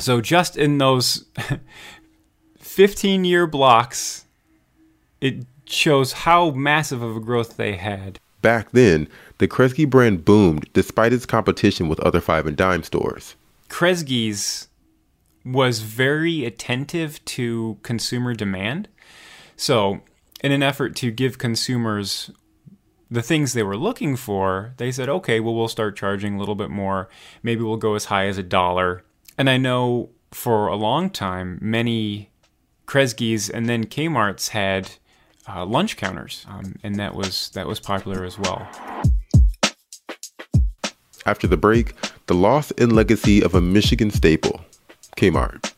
So, 0.00 0.20
just 0.20 0.56
in 0.56 0.78
those 0.78 1.26
15 2.58 3.24
year 3.24 3.46
blocks, 3.46 4.24
it 5.20 5.44
shows 5.66 6.12
how 6.12 6.50
massive 6.50 7.02
of 7.02 7.16
a 7.16 7.20
growth 7.20 7.56
they 7.56 7.76
had. 7.76 8.18
Back 8.42 8.70
then, 8.70 9.08
the 9.38 9.48
Kresge 9.48 9.88
brand 9.88 10.24
boomed 10.24 10.68
despite 10.72 11.12
its 11.12 11.26
competition 11.26 11.88
with 11.88 12.00
other 12.00 12.20
five 12.20 12.46
and 12.46 12.56
dime 12.56 12.82
stores. 12.82 13.36
Kresge's 13.68 14.68
was 15.44 15.80
very 15.80 16.44
attentive 16.44 17.24
to 17.24 17.78
consumer 17.82 18.34
demand. 18.34 18.88
So, 19.56 20.00
in 20.42 20.52
an 20.52 20.62
effort 20.62 20.96
to 20.96 21.10
give 21.10 21.38
consumers 21.38 22.30
the 23.10 23.22
things 23.22 23.52
they 23.52 23.62
were 23.62 23.76
looking 23.76 24.16
for, 24.16 24.74
they 24.76 24.92
said, 24.92 25.08
okay, 25.08 25.40
well, 25.40 25.54
we'll 25.54 25.68
start 25.68 25.96
charging 25.96 26.36
a 26.36 26.38
little 26.38 26.54
bit 26.54 26.70
more. 26.70 27.08
Maybe 27.42 27.62
we'll 27.62 27.76
go 27.76 27.94
as 27.94 28.06
high 28.06 28.26
as 28.26 28.38
a 28.38 28.42
dollar. 28.42 29.04
And 29.40 29.48
I 29.48 29.56
know 29.56 30.10
for 30.32 30.66
a 30.66 30.76
long 30.76 31.08
time, 31.08 31.58
many 31.62 32.28
Kresge's 32.84 33.48
and 33.48 33.66
then 33.66 33.84
Kmart's 33.84 34.48
had 34.48 34.90
uh, 35.48 35.64
lunch 35.64 35.96
counters, 35.96 36.44
um, 36.46 36.74
and 36.82 36.96
that 36.96 37.14
was 37.14 37.48
that 37.54 37.66
was 37.66 37.80
popular 37.80 38.22
as 38.26 38.38
well. 38.38 38.68
After 41.24 41.46
the 41.46 41.56
break, 41.56 41.94
the 42.26 42.34
loss 42.34 42.70
and 42.72 42.92
legacy 42.92 43.42
of 43.42 43.54
a 43.54 43.62
Michigan 43.62 44.10
staple, 44.10 44.60
Kmart. 45.16 45.72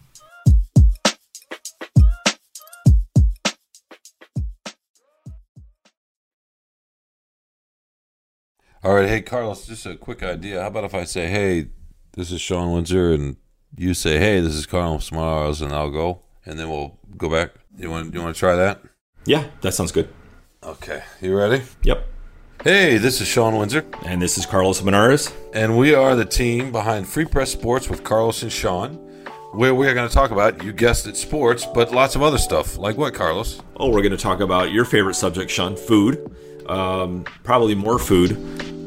All 8.83 8.95
right, 8.95 9.09
hey 9.09 9.23
Carlos, 9.23 9.69
just 9.69 9.87
a 9.87 9.95
quick 9.95 10.25
idea. 10.25 10.61
How 10.63 10.67
about 10.67 10.83
if 10.83 10.97
I 10.97 11.05
say, 11.05 11.29
"Hey, 11.29 11.69
this 12.15 12.33
is 12.33 12.41
Shawn 12.41 12.73
Windsor," 12.73 13.13
and 13.13 13.37
you 13.77 13.95
say, 13.95 14.19
"Hey, 14.19 14.41
this 14.41 14.55
is 14.55 14.67
Carlos 14.67 15.11
Samaras," 15.11 15.63
and 15.63 15.73
I'll 15.73 15.91
go, 15.91 16.21
and 16.47 16.59
then 16.59 16.69
we'll 16.69 16.99
go 17.17 17.29
back. 17.29 17.51
You 17.79 17.91
want 17.91 18.13
you 18.15 18.21
want 18.23 18.35
to 18.35 18.39
try 18.39 18.55
that? 18.57 18.81
Yeah, 19.25 19.45
that 19.61 19.73
sounds 19.73 19.93
good. 19.93 20.09
Okay, 20.63 21.03
you 21.21 21.37
ready? 21.37 21.63
Yep. 21.83 22.07
Hey, 22.65 22.97
this 22.97 23.21
is 23.21 23.27
Shawn 23.27 23.57
Windsor, 23.59 23.85
And 24.07 24.23
this 24.23 24.39
is 24.39 24.47
Carlos 24.47 24.81
Monarrez. 24.83 25.33
and 25.53 25.77
we 25.77 25.95
are 25.95 26.15
the 26.15 26.25
team 26.25 26.71
behind 26.71 27.09
Free 27.09 27.25
Press 27.25 27.51
Sports 27.51 27.89
with 27.91 28.05
Carlos 28.05 28.43
and 28.45 28.53
Shawn, 28.53 28.95
where 29.53 29.75
we 29.75 29.89
are 29.89 29.95
going 29.95 30.09
to 30.09 30.15
talk 30.15 30.31
about, 30.31 30.63
you 30.63 30.73
guessed 30.73 31.09
it, 31.09 31.17
sports, 31.17 31.67
but 31.75 31.91
lots 31.93 32.15
of 32.15 32.23
other 32.23 32.39
stuff. 32.39 32.79
Like 32.79 32.97
what, 32.97 33.15
Carlos? 33.15 33.61
Oh, 33.77 33.89
we're 33.89 34.03
going 34.03 34.13
to 34.13 34.17
talk 34.17 34.39
about 34.39 34.71
your 34.71 34.85
favorite 34.85 35.15
subject, 35.15 35.51
Shawn 35.51 35.75
food. 35.77 36.31
Um, 36.69 37.25
probably 37.43 37.75
more 37.75 37.99
food. 37.99 38.31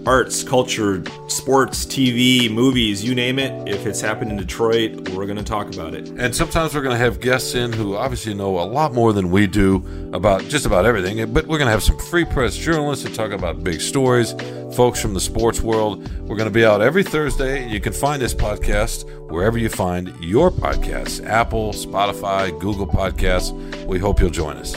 Arts, 0.05 0.43
culture, 0.43 1.03
sports, 1.27 1.83
TV, 1.83 2.51
movies, 2.51 3.03
you 3.03 3.15
name 3.15 3.39
it. 3.39 3.67
If 3.67 3.87
it's 3.87 3.99
happened 3.99 4.29
in 4.29 4.37
Detroit, 4.37 5.09
we're 5.09 5.25
going 5.25 5.37
to 5.37 5.43
talk 5.43 5.73
about 5.73 5.95
it. 5.95 6.09
And 6.09 6.35
sometimes 6.35 6.75
we're 6.75 6.83
going 6.83 6.95
to 6.95 7.03
have 7.03 7.19
guests 7.19 7.55
in 7.55 7.73
who 7.73 7.95
obviously 7.95 8.35
know 8.35 8.59
a 8.59 8.65
lot 8.65 8.93
more 8.93 9.13
than 9.13 9.31
we 9.31 9.47
do 9.47 10.11
about 10.13 10.43
just 10.43 10.67
about 10.67 10.85
everything. 10.85 11.33
But 11.33 11.47
we're 11.47 11.57
going 11.57 11.67
to 11.67 11.71
have 11.71 11.81
some 11.81 11.97
free 11.97 12.23
press 12.23 12.55
journalists 12.55 13.03
to 13.05 13.11
talk 13.11 13.31
about 13.31 13.63
big 13.63 13.81
stories, 13.81 14.33
folks 14.75 15.01
from 15.01 15.15
the 15.15 15.19
sports 15.19 15.61
world. 15.61 16.07
We're 16.21 16.37
going 16.37 16.49
to 16.49 16.53
be 16.53 16.65
out 16.65 16.81
every 16.81 17.03
Thursday. 17.03 17.67
You 17.67 17.79
can 17.81 17.91
find 17.91 18.21
this 18.21 18.35
podcast 18.35 19.09
wherever 19.31 19.57
you 19.57 19.69
find 19.69 20.13
your 20.23 20.51
podcasts 20.51 21.25
Apple, 21.25 21.73
Spotify, 21.73 22.57
Google 22.59 22.87
Podcasts. 22.87 23.53
We 23.85 23.97
hope 23.97 24.19
you'll 24.19 24.29
join 24.29 24.57
us. 24.57 24.75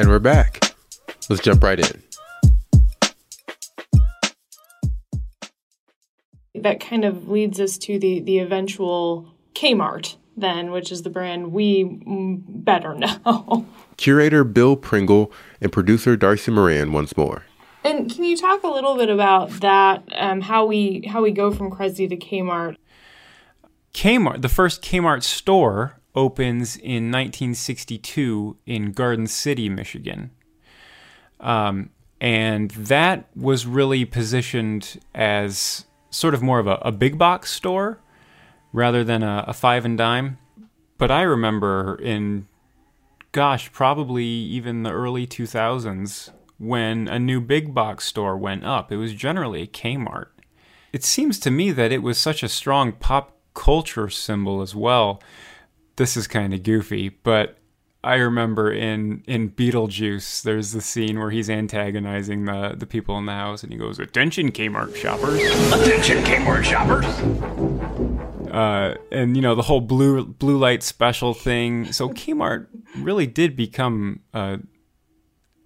And 0.00 0.08
we're 0.08 0.18
back. 0.18 0.74
Let's 1.28 1.42
jump 1.42 1.62
right 1.62 1.78
in. 1.78 2.02
That 6.54 6.80
kind 6.80 7.04
of 7.04 7.28
leads 7.28 7.60
us 7.60 7.76
to 7.76 7.98
the 7.98 8.20
the 8.20 8.38
eventual 8.38 9.34
Kmart 9.54 10.16
then, 10.38 10.70
which 10.70 10.90
is 10.90 11.02
the 11.02 11.10
brand 11.10 11.52
we 11.52 11.84
better 11.84 12.94
know. 12.94 13.66
Curator 13.98 14.42
Bill 14.42 14.74
Pringle 14.74 15.30
and 15.60 15.70
producer 15.70 16.16
Darcy 16.16 16.50
Moran 16.50 16.94
once 16.94 17.14
more. 17.14 17.44
And 17.84 18.10
can 18.10 18.24
you 18.24 18.38
talk 18.38 18.62
a 18.62 18.68
little 18.68 18.96
bit 18.96 19.10
about 19.10 19.50
that? 19.60 20.02
Um, 20.16 20.40
how 20.40 20.64
we 20.64 21.06
how 21.10 21.20
we 21.20 21.30
go 21.30 21.50
from 21.50 21.70
Kresge 21.70 22.08
to 22.08 22.16
Kmart? 22.16 22.76
Kmart, 23.92 24.40
the 24.40 24.48
first 24.48 24.80
Kmart 24.80 25.22
store 25.22 25.99
opens 26.14 26.76
in 26.76 27.10
1962 27.10 28.56
in 28.66 28.92
Garden 28.92 29.26
City, 29.26 29.68
Michigan. 29.68 30.30
Um, 31.38 31.90
and 32.20 32.70
that 32.72 33.28
was 33.34 33.66
really 33.66 34.04
positioned 34.04 35.00
as 35.14 35.86
sort 36.10 36.34
of 36.34 36.42
more 36.42 36.58
of 36.58 36.66
a, 36.66 36.74
a 36.82 36.92
big 36.92 37.16
box 37.16 37.52
store 37.52 38.00
rather 38.72 39.02
than 39.04 39.22
a, 39.22 39.44
a 39.48 39.52
five 39.52 39.84
and 39.84 39.96
dime. 39.96 40.38
But 40.98 41.10
I 41.10 41.22
remember 41.22 41.96
in, 41.96 42.46
gosh, 43.32 43.72
probably 43.72 44.24
even 44.24 44.82
the 44.82 44.90
early 44.90 45.26
2000s 45.26 46.30
when 46.58 47.08
a 47.08 47.18
new 47.18 47.40
big 47.40 47.72
box 47.72 48.04
store 48.04 48.36
went 48.36 48.64
up. 48.64 48.92
It 48.92 48.98
was 48.98 49.14
generally 49.14 49.62
a 49.62 49.66
Kmart. 49.66 50.26
It 50.92 51.04
seems 51.04 51.38
to 51.40 51.50
me 51.50 51.70
that 51.70 51.92
it 51.92 52.02
was 52.02 52.18
such 52.18 52.42
a 52.42 52.48
strong 52.48 52.92
pop 52.92 53.38
culture 53.54 54.10
symbol 54.10 54.60
as 54.60 54.74
well. 54.74 55.22
This 56.00 56.16
is 56.16 56.26
kind 56.26 56.54
of 56.54 56.62
goofy, 56.62 57.10
but 57.10 57.58
I 58.02 58.14
remember 58.14 58.72
in 58.72 59.22
in 59.26 59.50
Beetlejuice, 59.50 60.40
there's 60.44 60.72
the 60.72 60.80
scene 60.80 61.18
where 61.18 61.28
he's 61.28 61.50
antagonizing 61.50 62.46
the 62.46 62.74
the 62.74 62.86
people 62.86 63.18
in 63.18 63.26
the 63.26 63.34
house, 63.34 63.62
and 63.62 63.70
he 63.70 63.78
goes, 63.78 63.98
"Attention, 63.98 64.50
Kmart 64.50 64.96
shoppers! 64.96 65.42
Attention, 65.70 66.24
Kmart 66.24 66.64
shoppers! 66.64 67.04
Uh, 68.50 68.96
and 69.12 69.36
you 69.36 69.42
know 69.42 69.54
the 69.54 69.60
whole 69.60 69.82
blue 69.82 70.24
blue 70.24 70.56
light 70.56 70.82
special 70.82 71.34
thing. 71.34 71.92
So 71.92 72.08
Kmart 72.08 72.68
really 72.96 73.26
did 73.26 73.54
become 73.54 74.20
a, 74.32 74.58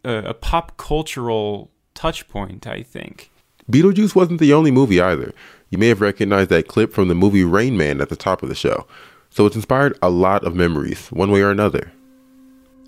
a, 0.02 0.14
a 0.16 0.34
pop 0.34 0.76
cultural 0.76 1.70
touch 1.94 2.26
point, 2.26 2.66
I 2.66 2.82
think. 2.82 3.30
Beetlejuice 3.70 4.16
wasn't 4.16 4.40
the 4.40 4.52
only 4.52 4.72
movie 4.72 5.00
either. 5.00 5.32
You 5.70 5.78
may 5.78 5.86
have 5.86 6.00
recognized 6.00 6.50
that 6.50 6.66
clip 6.66 6.92
from 6.92 7.06
the 7.06 7.14
movie 7.14 7.44
Rain 7.44 7.76
Man 7.76 8.00
at 8.00 8.08
the 8.08 8.16
top 8.16 8.42
of 8.42 8.48
the 8.48 8.56
show. 8.56 8.88
So 9.34 9.46
it's 9.46 9.56
inspired 9.56 9.98
a 10.00 10.10
lot 10.10 10.44
of 10.44 10.54
memories, 10.54 11.08
one 11.08 11.32
way 11.32 11.42
or 11.42 11.50
another. 11.50 11.90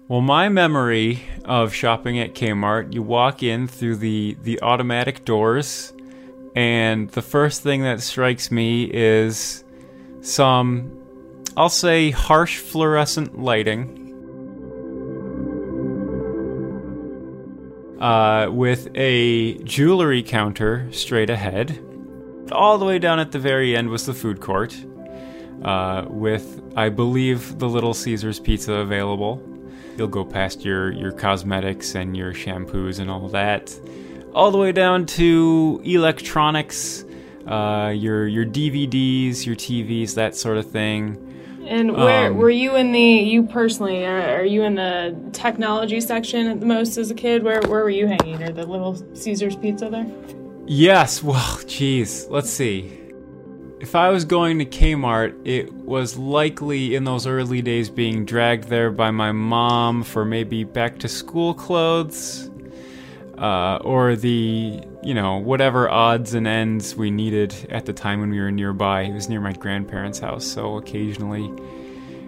Well, 0.06 0.20
my 0.20 0.48
memory 0.48 1.24
of 1.44 1.74
shopping 1.74 2.20
at 2.20 2.36
Kmart, 2.36 2.94
you 2.94 3.02
walk 3.02 3.42
in 3.42 3.66
through 3.66 3.96
the, 3.96 4.36
the 4.44 4.62
automatic 4.62 5.24
doors, 5.24 5.92
and 6.54 7.10
the 7.10 7.20
first 7.20 7.64
thing 7.64 7.82
that 7.82 8.00
strikes 8.00 8.52
me 8.52 8.84
is 8.84 9.64
some, 10.20 10.92
I'll 11.56 11.68
say, 11.68 12.12
harsh 12.12 12.58
fluorescent 12.58 13.40
lighting. 13.40 14.04
Uh, 18.00 18.50
with 18.52 18.86
a 18.94 19.58
jewelry 19.64 20.22
counter 20.22 20.92
straight 20.92 21.28
ahead. 21.28 21.82
All 22.52 22.78
the 22.78 22.84
way 22.84 23.00
down 23.00 23.18
at 23.18 23.32
the 23.32 23.40
very 23.40 23.76
end 23.76 23.88
was 23.88 24.06
the 24.06 24.14
food 24.14 24.40
court, 24.40 24.76
uh, 25.62 26.04
with, 26.08 26.62
I 26.76 26.88
believe, 26.88 27.58
the 27.58 27.68
Little 27.68 27.94
Caesars 27.94 28.38
pizza 28.40 28.74
available. 28.74 29.42
You'll 29.96 30.08
go 30.08 30.24
past 30.24 30.64
your, 30.64 30.92
your 30.92 31.12
cosmetics 31.12 31.94
and 31.94 32.16
your 32.16 32.32
shampoos 32.34 32.98
and 33.00 33.10
all 33.10 33.28
that, 33.28 33.74
all 34.34 34.50
the 34.50 34.58
way 34.58 34.72
down 34.72 35.06
to 35.06 35.80
electronics, 35.84 37.04
uh, 37.46 37.92
your 37.96 38.26
your 38.26 38.44
DVDs, 38.44 39.46
your 39.46 39.56
TVs, 39.56 40.14
that 40.14 40.34
sort 40.36 40.58
of 40.58 40.70
thing. 40.70 41.22
And 41.66 41.96
where 41.96 42.28
Um, 42.28 42.36
were 42.36 42.50
you 42.50 42.76
in 42.76 42.92
the 42.92 43.00
you 43.00 43.42
personally? 43.44 44.04
Are, 44.04 44.40
are 44.40 44.44
you 44.44 44.62
in 44.62 44.74
the 44.74 45.16
technology 45.32 46.00
section 46.00 46.46
at 46.48 46.60
the 46.60 46.66
most 46.66 46.96
as 46.98 47.10
a 47.10 47.14
kid? 47.14 47.42
Where 47.42 47.60
where 47.62 47.82
were 47.82 47.90
you 47.90 48.06
hanging? 48.06 48.42
Or 48.42 48.52
the 48.52 48.66
Little 48.66 48.94
Caesars 49.14 49.56
pizza 49.56 49.88
there? 49.88 50.06
Yes, 50.66 51.22
well, 51.22 51.58
geez, 51.66 52.26
let's 52.28 52.50
see. 52.50 52.92
If 53.86 53.94
I 53.94 54.08
was 54.08 54.24
going 54.24 54.58
to 54.58 54.64
Kmart, 54.64 55.46
it 55.46 55.72
was 55.72 56.18
likely 56.18 56.96
in 56.96 57.04
those 57.04 57.24
early 57.24 57.62
days 57.62 57.88
being 57.88 58.24
dragged 58.24 58.64
there 58.64 58.90
by 58.90 59.12
my 59.12 59.30
mom 59.30 60.02
for 60.02 60.24
maybe 60.24 60.64
back 60.64 60.98
to 60.98 61.08
school 61.08 61.54
clothes, 61.54 62.50
uh, 63.38 63.76
or 63.76 64.16
the, 64.16 64.82
you 65.04 65.14
know, 65.14 65.36
whatever 65.36 65.88
odds 65.88 66.34
and 66.34 66.48
ends 66.48 66.96
we 66.96 67.12
needed 67.12 67.54
at 67.70 67.86
the 67.86 67.92
time 67.92 68.18
when 68.18 68.30
we 68.30 68.40
were 68.40 68.50
nearby. 68.50 69.02
It 69.02 69.14
was 69.14 69.28
near 69.28 69.40
my 69.40 69.52
grandparents' 69.52 70.18
house, 70.18 70.44
so 70.44 70.78
occasionally 70.78 71.48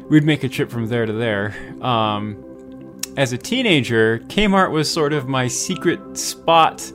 we'd 0.08 0.22
make 0.22 0.44
a 0.44 0.48
trip 0.48 0.70
from 0.70 0.86
there 0.86 1.06
to 1.06 1.12
there. 1.12 1.56
Um, 1.80 3.00
as 3.16 3.32
a 3.32 3.36
teenager, 3.36 4.20
Kmart 4.28 4.70
was 4.70 4.88
sort 4.88 5.12
of 5.12 5.26
my 5.26 5.48
secret 5.48 6.16
spot 6.16 6.92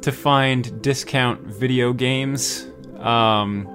to 0.00 0.10
find 0.12 0.80
discount 0.80 1.42
video 1.42 1.92
games. 1.92 2.66
Um, 2.96 3.74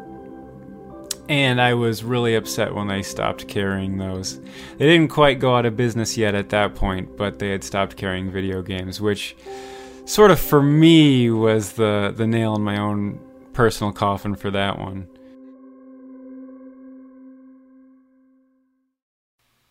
and 1.29 1.61
I 1.61 1.73
was 1.73 2.03
really 2.03 2.35
upset 2.35 2.75
when 2.75 2.87
they 2.87 3.01
stopped 3.01 3.47
carrying 3.47 3.97
those. 3.97 4.39
They 4.77 4.85
didn't 4.85 5.09
quite 5.09 5.39
go 5.39 5.55
out 5.55 5.65
of 5.65 5.77
business 5.77 6.17
yet 6.17 6.35
at 6.35 6.49
that 6.49 6.75
point, 6.75 7.15
but 7.17 7.39
they 7.39 7.49
had 7.49 7.63
stopped 7.63 7.95
carrying 7.95 8.29
video 8.31 8.61
games, 8.61 8.99
which 8.99 9.35
sort 10.05 10.31
of 10.31 10.39
for 10.39 10.61
me 10.61 11.29
was 11.29 11.73
the, 11.73 12.13
the 12.15 12.27
nail 12.27 12.55
in 12.55 12.61
my 12.61 12.77
own 12.77 13.19
personal 13.53 13.93
coffin 13.93 14.35
for 14.35 14.51
that 14.51 14.79
one. 14.79 15.07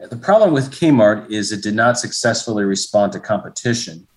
The 0.01 0.17
problem 0.17 0.53
with 0.53 0.73
Kmart 0.73 1.31
is 1.31 1.53
it 1.53 1.63
did 1.63 1.75
not 1.75 1.99
successfully 1.99 2.65
respond 2.65 3.13
to 3.13 3.21
competition. 3.21 4.09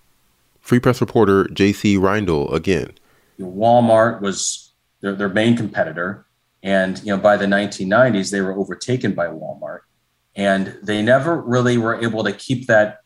Free 0.59 0.79
Press 0.79 0.99
reporter 0.99 1.47
J.C. 1.49 1.95
Reindl 1.97 2.51
again. 2.51 2.91
Walmart 3.39 4.19
was 4.21 4.73
their, 5.01 5.13
their 5.13 5.29
main 5.29 5.55
competitor. 5.55 6.24
And 6.65 6.99
you 6.99 7.15
know, 7.15 7.17
by 7.17 7.37
the 7.37 7.45
1990s, 7.45 8.29
they 8.29 8.41
were 8.41 8.57
overtaken 8.57 9.13
by 9.13 9.27
Walmart. 9.27 9.81
And 10.35 10.77
they 10.83 11.01
never 11.01 11.39
really 11.39 11.77
were 11.77 12.03
able 12.03 12.25
to 12.25 12.33
keep 12.33 12.67
that, 12.67 12.97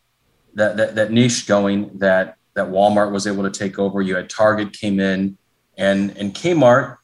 that, 0.55 0.77
that, 0.77 0.95
that 0.95 1.11
niche 1.11 1.45
going 1.45 1.99
that, 1.99 2.37
that 2.55 2.69
Walmart 2.69 3.11
was 3.11 3.27
able 3.27 3.43
to 3.43 3.51
take 3.51 3.77
over. 3.77 4.01
You 4.01 4.15
had 4.15 4.29
Target 4.29 4.73
came 4.73 4.99
in 4.99 5.37
and, 5.77 6.17
and 6.17 6.33
Kmart 6.33 6.97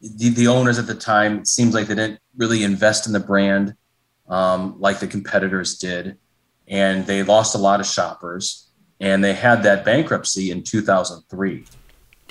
the, 0.00 0.28
the 0.30 0.46
owners 0.46 0.78
at 0.78 0.86
the 0.86 0.94
time 0.94 1.38
it 1.38 1.46
seems 1.46 1.74
like 1.74 1.86
they 1.86 1.94
didn't 1.94 2.20
really 2.36 2.62
invest 2.62 3.06
in 3.06 3.12
the 3.12 3.20
brand 3.20 3.74
um, 4.28 4.76
like 4.78 4.98
the 4.98 5.06
competitors 5.06 5.78
did, 5.78 6.18
and 6.66 7.06
they 7.06 7.22
lost 7.22 7.54
a 7.54 7.58
lot 7.58 7.80
of 7.80 7.86
shoppers. 7.86 8.70
And 8.98 9.22
they 9.22 9.34
had 9.34 9.62
that 9.64 9.84
bankruptcy 9.84 10.50
in 10.50 10.62
2003. 10.62 11.66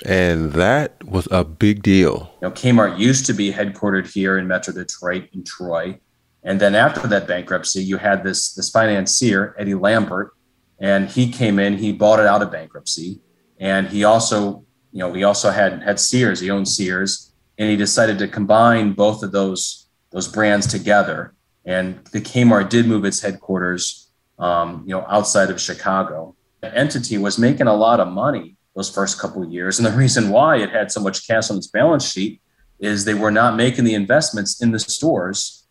And 0.04 0.52
that 0.52 1.02
was 1.04 1.26
a 1.30 1.44
big 1.44 1.82
deal. 1.82 2.30
You 2.42 2.48
know, 2.48 2.54
Kmart 2.54 2.98
used 2.98 3.26
to 3.26 3.32
be 3.32 3.52
headquartered 3.52 4.12
here 4.12 4.36
in 4.36 4.46
Metro 4.46 4.74
Detroit 4.74 5.28
in 5.32 5.42
Troy. 5.44 5.98
And 6.42 6.60
then 6.60 6.74
after 6.74 7.08
that 7.08 7.26
bankruptcy, 7.26 7.82
you 7.82 7.96
had 7.96 8.22
this 8.22 8.54
this 8.54 8.70
financier, 8.70 9.54
Eddie 9.58 9.74
Lambert, 9.74 10.32
and 10.78 11.08
he 11.08 11.30
came 11.30 11.58
in, 11.58 11.78
he 11.78 11.92
bought 11.92 12.20
it 12.20 12.26
out 12.26 12.42
of 12.42 12.52
bankruptcy. 12.52 13.20
And 13.58 13.88
he 13.88 14.04
also, 14.04 14.64
you 14.92 15.00
know, 15.00 15.12
he 15.12 15.24
also 15.24 15.50
had 15.50 15.82
had 15.82 15.98
Sears, 15.98 16.40
he 16.40 16.50
owned 16.50 16.68
Sears, 16.68 17.32
and 17.58 17.70
he 17.70 17.76
decided 17.76 18.18
to 18.18 18.28
combine 18.28 18.92
both 18.92 19.22
of 19.22 19.32
those 19.32 19.88
those 20.12 20.28
brands 20.28 20.66
together. 20.66 21.34
And 21.64 22.04
the 22.12 22.20
Kmart 22.20 22.68
did 22.68 22.86
move 22.86 23.04
its 23.04 23.20
headquarters, 23.20 24.08
um, 24.38 24.84
you 24.86 24.94
know, 24.94 25.04
outside 25.08 25.50
of 25.50 25.60
Chicago. 25.60 26.36
The 26.60 26.72
entity 26.76 27.18
was 27.18 27.38
making 27.38 27.66
a 27.66 27.74
lot 27.74 27.98
of 27.98 28.08
money 28.08 28.55
those 28.76 28.90
first 28.90 29.18
couple 29.18 29.42
of 29.42 29.50
years. 29.50 29.78
And 29.78 29.86
the 29.86 29.92
reason 29.92 30.28
why 30.28 30.58
it 30.58 30.70
had 30.70 30.92
so 30.92 31.00
much 31.00 31.26
cash 31.26 31.50
on 31.50 31.56
its 31.56 31.66
balance 31.66 32.08
sheet 32.08 32.40
is 32.78 33.04
they 33.04 33.14
were 33.14 33.30
not 33.30 33.56
making 33.56 33.84
the 33.84 33.94
investments 33.94 34.62
in 34.62 34.70
the 34.70 34.78
stores. 34.78 35.66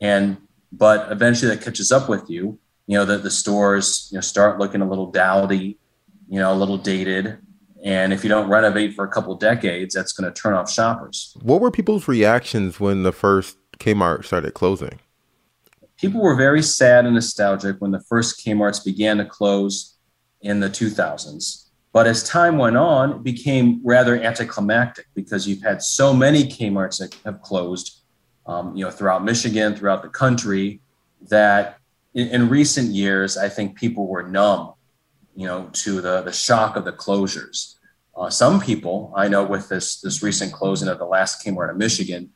And 0.00 0.36
but 0.72 1.10
eventually 1.12 1.54
that 1.54 1.62
catches 1.62 1.92
up 1.92 2.08
with 2.08 2.28
you. 2.28 2.58
You 2.88 2.98
know, 2.98 3.04
that 3.04 3.22
the 3.22 3.30
stores, 3.30 4.08
you 4.10 4.16
know, 4.16 4.20
start 4.20 4.58
looking 4.58 4.80
a 4.80 4.88
little 4.88 5.10
dowdy, 5.10 5.78
you 6.28 6.40
know, 6.40 6.52
a 6.52 6.56
little 6.56 6.76
dated. 6.76 7.38
And 7.84 8.12
if 8.12 8.24
you 8.24 8.28
don't 8.28 8.48
renovate 8.48 8.94
for 8.94 9.04
a 9.04 9.08
couple 9.08 9.34
decades, 9.36 9.94
that's 9.94 10.12
going 10.12 10.32
to 10.32 10.40
turn 10.40 10.54
off 10.54 10.70
shoppers. 10.70 11.36
What 11.42 11.60
were 11.60 11.70
people's 11.70 12.08
reactions 12.08 12.80
when 12.80 13.04
the 13.04 13.12
first 13.12 13.56
Kmart 13.78 14.24
started 14.24 14.54
closing? 14.54 14.98
People 15.96 16.20
were 16.20 16.34
very 16.34 16.62
sad 16.62 17.04
and 17.04 17.14
nostalgic 17.14 17.76
when 17.78 17.92
the 17.92 18.00
first 18.00 18.44
Kmarts 18.44 18.84
began 18.84 19.18
to 19.18 19.24
close 19.24 19.96
in 20.40 20.58
the 20.58 20.68
2000s. 20.68 21.61
But 21.92 22.06
as 22.06 22.24
time 22.24 22.56
went 22.56 22.76
on, 22.76 23.12
it 23.12 23.22
became 23.22 23.80
rather 23.84 24.20
anticlimactic 24.20 25.06
because 25.14 25.46
you've 25.46 25.62
had 25.62 25.82
so 25.82 26.14
many 26.14 26.44
Kmarts 26.44 26.98
that 26.98 27.14
have 27.26 27.42
closed, 27.42 28.00
um, 28.46 28.74
you 28.74 28.84
know, 28.84 28.90
throughout 28.90 29.24
Michigan, 29.24 29.76
throughout 29.76 30.02
the 30.02 30.08
country, 30.08 30.80
that 31.28 31.78
in, 32.14 32.28
in, 32.28 32.48
recent 32.48 32.88
years, 32.88 33.36
I 33.36 33.48
think 33.48 33.76
people 33.76 34.08
were 34.08 34.22
numb, 34.22 34.72
you 35.36 35.46
know, 35.46 35.68
to 35.72 36.00
the 36.00 36.22
the 36.22 36.32
shock 36.32 36.76
of 36.76 36.84
the 36.84 36.92
closures. 36.92 37.76
Uh, 38.16 38.28
some 38.28 38.60
people 38.60 39.12
I 39.14 39.28
know 39.28 39.44
with 39.44 39.68
this 39.68 40.00
this 40.00 40.22
recent 40.22 40.52
closing 40.52 40.88
of 40.88 40.98
the 40.98 41.04
last 41.04 41.44
Kmart 41.44 41.70
in 41.70 41.78
Michigan, 41.78 42.30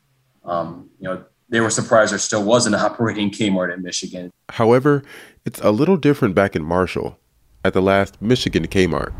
um, 0.45 0.89
you 0.99 1.07
know, 1.07 1.25
they 1.49 1.61
were 1.61 1.69
surprised 1.69 2.11
there 2.11 2.19
still 2.19 2.43
was 2.43 2.67
an 2.67 2.75
operating 2.87 3.31
Kmart 3.31 3.73
in 3.73 3.81
Michigan. 3.81 4.31
However, 4.49 5.03
it's 5.45 5.59
a 5.61 5.71
little 5.71 5.97
different 5.97 6.35
back 6.35 6.55
in 6.55 6.63
Marshall 6.63 7.19
at 7.65 7.73
the 7.73 7.81
last 7.81 8.21
Michigan 8.21 8.67
Kmart. 8.67 9.13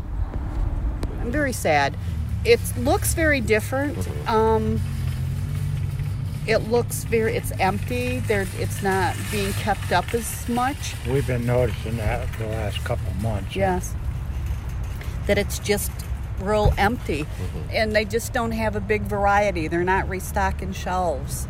I'm 1.28 1.32
very 1.32 1.52
sad. 1.52 1.94
It 2.42 2.58
looks 2.78 3.12
very 3.12 3.42
different. 3.42 3.98
Um, 4.26 4.80
it 6.46 6.70
looks 6.70 7.04
very 7.04 7.36
it's 7.36 7.50
empty. 7.60 8.20
There 8.20 8.46
it's 8.56 8.82
not 8.82 9.14
being 9.30 9.52
kept 9.52 9.92
up 9.92 10.14
as 10.14 10.48
much. 10.48 10.94
We've 11.06 11.26
been 11.26 11.44
noticing 11.44 11.98
that 11.98 12.26
the 12.38 12.46
last 12.46 12.82
couple 12.82 13.12
months. 13.20 13.54
Yes. 13.54 13.94
That 15.26 15.36
it's 15.36 15.58
just 15.58 15.92
real 16.40 16.72
empty. 16.78 17.24
Mm-hmm. 17.24 17.70
and 17.72 17.94
they 17.94 18.06
just 18.06 18.32
don't 18.32 18.52
have 18.52 18.74
a 18.74 18.80
big 18.80 19.02
variety. 19.02 19.68
They're 19.68 19.84
not 19.84 20.08
restocking 20.08 20.72
shelves. 20.72 21.46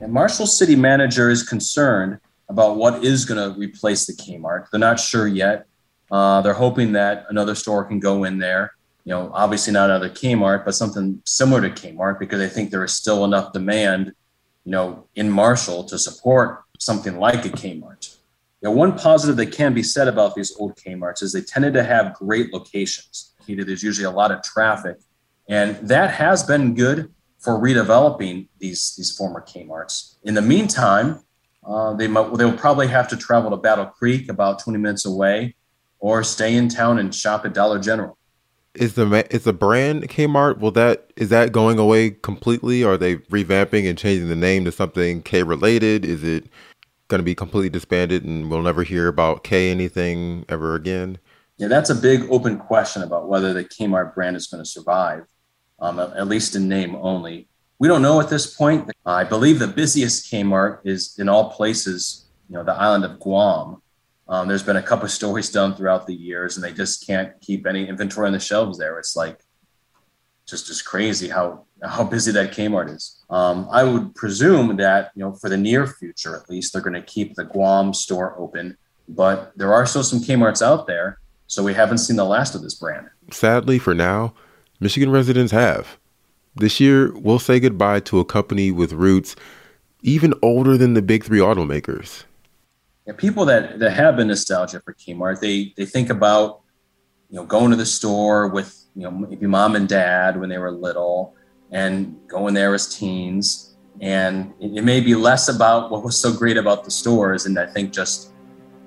And 0.00 0.12
marshall 0.12 0.48
city 0.48 0.74
manager 0.74 1.30
is 1.30 1.44
concerned 1.44 2.18
about 2.48 2.76
what 2.76 3.04
is 3.04 3.24
going 3.24 3.38
to 3.38 3.56
replace 3.56 4.06
the 4.06 4.14
kmart. 4.14 4.68
They're 4.70 4.80
not 4.80 4.98
sure 4.98 5.28
yet 5.28 5.68
uh, 6.10 6.40
they're 6.42 6.54
hoping 6.54 6.92
that 6.92 7.26
another 7.28 7.54
store 7.54 7.84
can 7.84 8.00
go 8.00 8.24
in 8.24 8.38
there. 8.38 8.72
You 9.04 9.10
know, 9.10 9.30
obviously 9.34 9.72
not 9.72 9.90
another 9.90 10.08
Kmart, 10.08 10.64
but 10.64 10.74
something 10.74 11.20
similar 11.24 11.60
to 11.60 11.70
Kmart 11.70 12.18
because 12.18 12.40
I 12.40 12.48
think 12.48 12.70
there 12.70 12.84
is 12.84 12.92
still 12.92 13.24
enough 13.24 13.52
demand, 13.52 14.12
you 14.64 14.72
know, 14.72 15.06
in 15.14 15.30
Marshall 15.30 15.84
to 15.84 15.98
support 15.98 16.62
something 16.78 17.18
like 17.18 17.44
a 17.44 17.50
Kmart. 17.50 18.16
You 18.62 18.70
know, 18.70 18.76
one 18.76 18.96
positive 18.96 19.36
that 19.36 19.52
can 19.52 19.74
be 19.74 19.82
said 19.82 20.08
about 20.08 20.34
these 20.34 20.56
old 20.58 20.76
Kmarts 20.76 21.22
is 21.22 21.32
they 21.32 21.42
tended 21.42 21.74
to 21.74 21.84
have 21.84 22.14
great 22.14 22.52
locations. 22.52 23.34
There's 23.46 23.82
usually 23.82 24.06
a 24.06 24.10
lot 24.10 24.30
of 24.30 24.42
traffic, 24.42 24.96
and 25.50 25.76
that 25.86 26.12
has 26.12 26.42
been 26.42 26.74
good 26.74 27.12
for 27.38 27.58
redeveloping 27.58 28.48
these 28.58 28.94
these 28.96 29.14
former 29.14 29.42
Kmarts. 29.42 30.14
In 30.24 30.32
the 30.32 30.40
meantime, 30.40 31.20
uh, 31.66 31.92
they 31.92 32.08
might, 32.08 32.32
they 32.38 32.46
will 32.46 32.56
probably 32.56 32.88
have 32.88 33.06
to 33.08 33.18
travel 33.18 33.50
to 33.50 33.58
Battle 33.58 33.84
Creek, 33.84 34.30
about 34.30 34.60
20 34.60 34.78
minutes 34.78 35.04
away, 35.04 35.54
or 36.04 36.22
stay 36.22 36.54
in 36.54 36.68
town 36.68 36.98
and 36.98 37.14
shop 37.14 37.46
at 37.46 37.54
Dollar 37.54 37.78
General. 37.78 38.18
Is 38.74 38.92
the 38.92 39.26
is 39.34 39.44
the 39.44 39.54
brand 39.54 40.10
Kmart? 40.10 40.58
Will 40.58 40.70
that 40.72 41.10
is 41.16 41.30
that 41.30 41.50
going 41.50 41.78
away 41.78 42.10
completely? 42.10 42.84
Or 42.84 42.92
are 42.92 42.98
they 42.98 43.16
revamping 43.16 43.88
and 43.88 43.96
changing 43.96 44.28
the 44.28 44.36
name 44.36 44.66
to 44.66 44.72
something 44.72 45.22
K 45.22 45.42
related? 45.42 46.04
Is 46.04 46.22
it 46.22 46.44
going 47.08 47.20
to 47.20 47.24
be 47.24 47.34
completely 47.34 47.70
disbanded 47.70 48.22
and 48.22 48.50
we'll 48.50 48.60
never 48.60 48.82
hear 48.82 49.08
about 49.08 49.44
K 49.44 49.70
anything 49.70 50.44
ever 50.50 50.74
again? 50.74 51.16
Yeah, 51.56 51.68
that's 51.68 51.88
a 51.88 51.94
big 51.94 52.30
open 52.30 52.58
question 52.58 53.02
about 53.02 53.26
whether 53.26 53.54
the 53.54 53.64
Kmart 53.64 54.14
brand 54.14 54.36
is 54.36 54.46
going 54.46 54.62
to 54.62 54.68
survive, 54.68 55.24
um, 55.80 55.98
at 55.98 56.28
least 56.28 56.54
in 56.54 56.68
name 56.68 56.96
only. 56.96 57.48
We 57.78 57.88
don't 57.88 58.02
know 58.02 58.20
at 58.20 58.28
this 58.28 58.54
point. 58.54 58.90
I 59.06 59.24
believe 59.24 59.58
the 59.58 59.68
busiest 59.68 60.30
Kmart 60.30 60.80
is 60.84 61.18
in 61.18 61.30
all 61.30 61.50
places, 61.50 62.26
you 62.50 62.56
know, 62.56 62.62
the 62.62 62.74
island 62.74 63.04
of 63.04 63.18
Guam. 63.20 63.80
Um, 64.28 64.48
there's 64.48 64.62
been 64.62 64.76
a 64.76 64.82
couple 64.82 65.04
of 65.04 65.10
stories 65.20 65.50
done 65.50 65.74
throughout 65.74 66.06
the 66.06 66.14
years, 66.14 66.56
and 66.56 66.64
they 66.64 66.72
just 66.72 67.06
can't 67.06 67.38
keep 67.40 67.66
any 67.66 67.88
inventory 67.88 68.26
on 68.26 68.32
the 68.32 68.40
shelves 68.40 68.78
there. 68.78 68.98
It's 68.98 69.16
like 69.16 69.40
just 70.46 70.66
just 70.66 70.84
crazy 70.84 71.28
how 71.28 71.64
how 71.82 72.04
busy 72.04 72.32
that 72.32 72.52
Kmart 72.52 72.94
is. 72.94 73.22
Um, 73.30 73.68
I 73.70 73.84
would 73.84 74.14
presume 74.14 74.76
that 74.76 75.10
you 75.14 75.24
know 75.24 75.32
for 75.32 75.48
the 75.48 75.56
near 75.56 75.86
future, 75.86 76.36
at 76.36 76.48
least, 76.48 76.72
they're 76.72 76.82
going 76.82 76.94
to 76.94 77.02
keep 77.02 77.34
the 77.34 77.44
Guam 77.44 77.92
store 77.92 78.34
open, 78.38 78.76
but 79.08 79.52
there 79.56 79.72
are 79.72 79.86
still 79.86 80.04
some 80.04 80.20
Kmart's 80.20 80.62
out 80.62 80.86
there, 80.86 81.18
so 81.46 81.62
we 81.62 81.74
haven't 81.74 81.98
seen 81.98 82.16
the 82.16 82.24
last 82.24 82.54
of 82.54 82.62
this 82.62 82.74
brand. 82.74 83.08
Sadly, 83.30 83.78
for 83.78 83.94
now, 83.94 84.34
Michigan 84.80 85.10
residents 85.10 85.52
have. 85.52 85.98
This 86.56 86.78
year, 86.78 87.12
we'll 87.18 87.40
say 87.40 87.58
goodbye 87.58 88.00
to 88.00 88.20
a 88.20 88.24
company 88.24 88.70
with 88.70 88.92
roots 88.92 89.34
even 90.02 90.34
older 90.42 90.76
than 90.76 90.94
the 90.94 91.02
big 91.02 91.24
three 91.24 91.40
automakers 91.40 92.24
people 93.12 93.44
that 93.44 93.78
that 93.80 93.90
have 93.90 94.16
been 94.16 94.28
nostalgic 94.28 94.82
for 94.84 94.94
Kmart, 94.94 95.40
they 95.40 95.74
they 95.76 95.84
think 95.84 96.08
about 96.08 96.62
you 97.28 97.36
know 97.36 97.44
going 97.44 97.70
to 97.70 97.76
the 97.76 97.86
store 97.86 98.48
with 98.48 98.86
you 98.96 99.02
know 99.02 99.10
maybe 99.10 99.46
mom 99.46 99.76
and 99.76 99.88
dad 99.88 100.40
when 100.40 100.48
they 100.48 100.58
were 100.58 100.70
little, 100.70 101.34
and 101.70 102.16
going 102.28 102.54
there 102.54 102.72
as 102.72 102.96
teens, 102.96 103.76
and 104.00 104.54
it, 104.58 104.78
it 104.78 104.84
may 104.84 105.00
be 105.00 105.14
less 105.14 105.48
about 105.48 105.90
what 105.90 106.02
was 106.02 106.18
so 106.18 106.32
great 106.32 106.56
about 106.56 106.84
the 106.84 106.90
stores, 106.90 107.44
and 107.44 107.58
I 107.58 107.66
think 107.66 107.92
just 107.92 108.32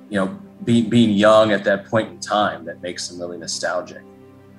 you 0.10 0.20
know 0.20 0.40
being 0.64 0.90
being 0.90 1.12
young 1.12 1.52
at 1.52 1.64
that 1.66 1.86
point 1.86 2.10
in 2.10 2.20
time 2.20 2.66
that 2.66 2.82
makes 2.82 3.08
them 3.08 3.20
really 3.20 3.38
nostalgic, 3.38 4.02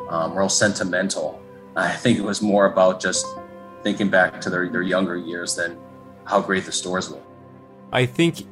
um, 0.09 0.37
real 0.37 0.49
sentimental. 0.49 1.43
I 1.75 1.93
think 1.93 2.19
it 2.19 2.25
was 2.25 2.43
more 2.43 2.67
about 2.67 3.01
just 3.01 3.27
thinking 3.83 4.09
back 4.09 4.41
to 4.41 4.51
their, 4.51 4.69
their 4.69 4.83
younger 4.83 5.17
years 5.17 5.55
than 5.55 5.79
how 6.25 6.41
great 6.41 6.65
the 6.65 6.73
stores 6.73 7.09
were. 7.11 7.23
I 7.93 8.05
think 8.05 8.43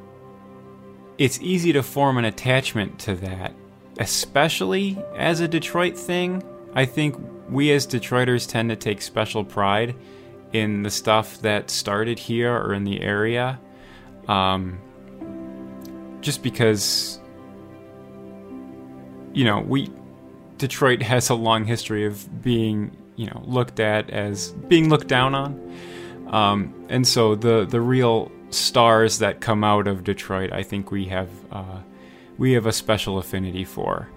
it's 1.19 1.41
easy 1.41 1.73
to 1.73 1.83
form 1.83 2.19
an 2.19 2.25
attachment 2.25 2.99
to 3.01 3.15
that, 3.17 3.55
especially 3.99 4.99
as 5.17 5.41
a 5.41 5.49
Detroit 5.49 5.97
thing. 5.97 6.43
I 6.75 6.85
think 6.85 7.17
we 7.49 7.73
as 7.73 7.87
Detroiters 7.87 8.49
tend 8.49 8.71
to 8.71 8.77
take 8.77 9.01
special 9.01 9.45
pride 9.45 9.95
in 10.53 10.83
the 10.83 10.91
stuff 10.91 11.41
that 11.43 11.71
started 11.71 12.19
here 12.19 12.55
or 12.55 12.75
in 12.75 12.85
the 12.85 13.01
area. 13.01 13.59
Um, 14.29 14.79
just 16.21 16.43
because, 16.43 17.21
you 19.33 19.45
know, 19.45 19.61
we 19.61 19.91
Detroit 20.59 21.03
has 21.03 21.29
a 21.31 21.35
long 21.35 21.65
history 21.65 22.07
of 22.07 22.43
being, 22.43 22.97
you 23.17 23.27
know, 23.27 23.43
looked 23.45 23.79
at 23.79 24.11
as 24.11 24.53
being 24.69 24.89
looked 24.89 25.07
down 25.09 25.35
on, 25.35 25.79
um, 26.29 26.75
and 26.89 27.07
so 27.07 27.35
the 27.37 27.65
the 27.65 27.81
real 27.81 28.33
stars 28.51 29.19
that 29.19 29.41
come 29.41 29.65
out 29.65 29.87
of 29.87 30.05
Detroit, 30.05 30.53
I 30.53 30.63
think 30.63 30.91
we 30.91 31.07
have 31.07 31.29
uh, 31.51 31.81
we 32.39 32.53
have 32.53 32.67
a 32.67 32.73
special 32.73 33.19
affinity 33.19 33.65
for. 33.65 34.09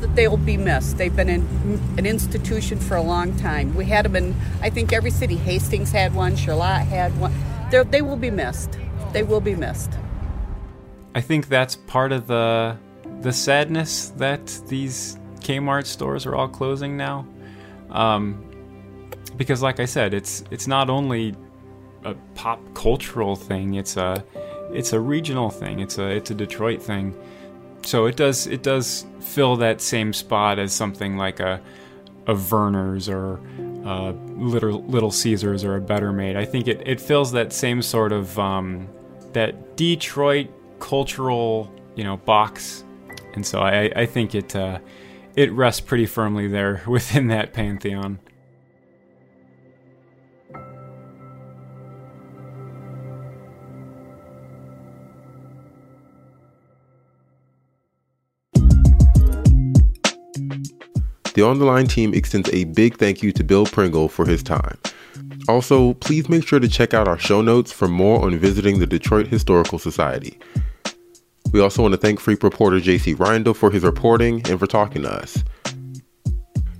That 0.00 0.14
they 0.14 0.28
will 0.28 0.36
be 0.36 0.58
missed. 0.58 0.98
They've 0.98 1.14
been 1.14 1.30
in, 1.30 1.80
an 1.96 2.04
institution 2.04 2.78
for 2.78 2.96
a 2.96 3.02
long 3.02 3.34
time. 3.36 3.74
We 3.74 3.86
had 3.86 4.04
them 4.04 4.14
in, 4.14 4.34
I 4.60 4.68
think 4.68 4.92
every 4.92 5.10
city. 5.10 5.36
Hastings 5.36 5.90
had 5.90 6.14
one. 6.14 6.36
Charlotte 6.36 6.84
had 6.84 7.18
one. 7.18 7.32
They're, 7.70 7.84
they 7.84 8.02
will 8.02 8.16
be 8.16 8.30
missed. 8.30 8.78
They 9.12 9.22
will 9.22 9.40
be 9.40 9.54
missed. 9.54 9.92
I 11.14 11.22
think 11.22 11.48
that's 11.48 11.76
part 11.76 12.12
of 12.12 12.26
the 12.26 12.76
the 13.22 13.32
sadness 13.32 14.10
that 14.18 14.46
these 14.68 15.18
Kmart 15.40 15.86
stores 15.86 16.26
are 16.26 16.34
all 16.34 16.48
closing 16.48 16.96
now. 16.98 17.26
Um, 17.90 18.42
because, 19.36 19.62
like 19.62 19.80
I 19.80 19.86
said, 19.86 20.12
it's 20.12 20.44
it's 20.50 20.66
not 20.66 20.90
only 20.90 21.34
a 22.06 22.14
pop 22.34 22.60
cultural 22.74 23.36
thing; 23.36 23.74
it's 23.74 23.96
a 23.96 24.24
it's 24.72 24.92
a 24.92 25.00
regional 25.00 25.50
thing. 25.50 25.80
It's 25.80 25.98
a 25.98 26.08
it's 26.08 26.30
a 26.30 26.34
Detroit 26.34 26.82
thing. 26.82 27.14
So 27.84 28.06
it 28.06 28.16
does 28.16 28.46
it 28.46 28.62
does 28.62 29.06
fill 29.20 29.56
that 29.56 29.80
same 29.80 30.12
spot 30.12 30.58
as 30.58 30.72
something 30.72 31.16
like 31.16 31.40
a 31.40 31.60
a 32.26 32.34
Vernors 32.34 33.08
or 33.08 33.40
uh, 33.86 34.12
Little 34.36 34.82
Little 34.84 35.10
Caesars 35.10 35.64
or 35.64 35.76
a 35.76 35.80
Better 35.80 36.12
Made. 36.12 36.36
I 36.36 36.44
think 36.44 36.68
it, 36.68 36.82
it 36.86 37.00
fills 37.00 37.32
that 37.32 37.52
same 37.52 37.82
sort 37.82 38.12
of 38.12 38.38
um, 38.38 38.88
that 39.32 39.76
Detroit 39.76 40.48
cultural 40.80 41.72
you 41.94 42.04
know 42.04 42.16
box, 42.16 42.84
and 43.34 43.46
so 43.46 43.60
I, 43.60 43.90
I 43.94 44.06
think 44.06 44.34
it 44.34 44.56
uh, 44.56 44.80
it 45.36 45.52
rests 45.52 45.80
pretty 45.80 46.06
firmly 46.06 46.48
there 46.48 46.82
within 46.88 47.28
that 47.28 47.52
pantheon. 47.52 48.18
The 61.36 61.42
On 61.42 61.58
the 61.58 61.66
Line 61.66 61.86
team 61.86 62.14
extends 62.14 62.48
a 62.54 62.64
big 62.64 62.96
thank 62.96 63.22
you 63.22 63.30
to 63.30 63.44
Bill 63.44 63.66
Pringle 63.66 64.08
for 64.08 64.24
his 64.24 64.42
time. 64.42 64.78
Also, 65.48 65.92
please 65.92 66.30
make 66.30 66.48
sure 66.48 66.58
to 66.58 66.66
check 66.66 66.94
out 66.94 67.06
our 67.06 67.18
show 67.18 67.42
notes 67.42 67.70
for 67.70 67.86
more 67.86 68.24
on 68.24 68.38
visiting 68.38 68.78
the 68.78 68.86
Detroit 68.86 69.26
Historical 69.26 69.78
Society. 69.78 70.38
We 71.52 71.60
also 71.60 71.82
want 71.82 71.92
to 71.92 71.98
thank 71.98 72.20
Freep 72.20 72.42
reporter 72.42 72.78
JC 72.78 73.14
Reindl 73.14 73.54
for 73.54 73.70
his 73.70 73.82
reporting 73.82 74.36
and 74.48 74.58
for 74.58 74.66
talking 74.66 75.02
to 75.02 75.10
us. 75.10 75.44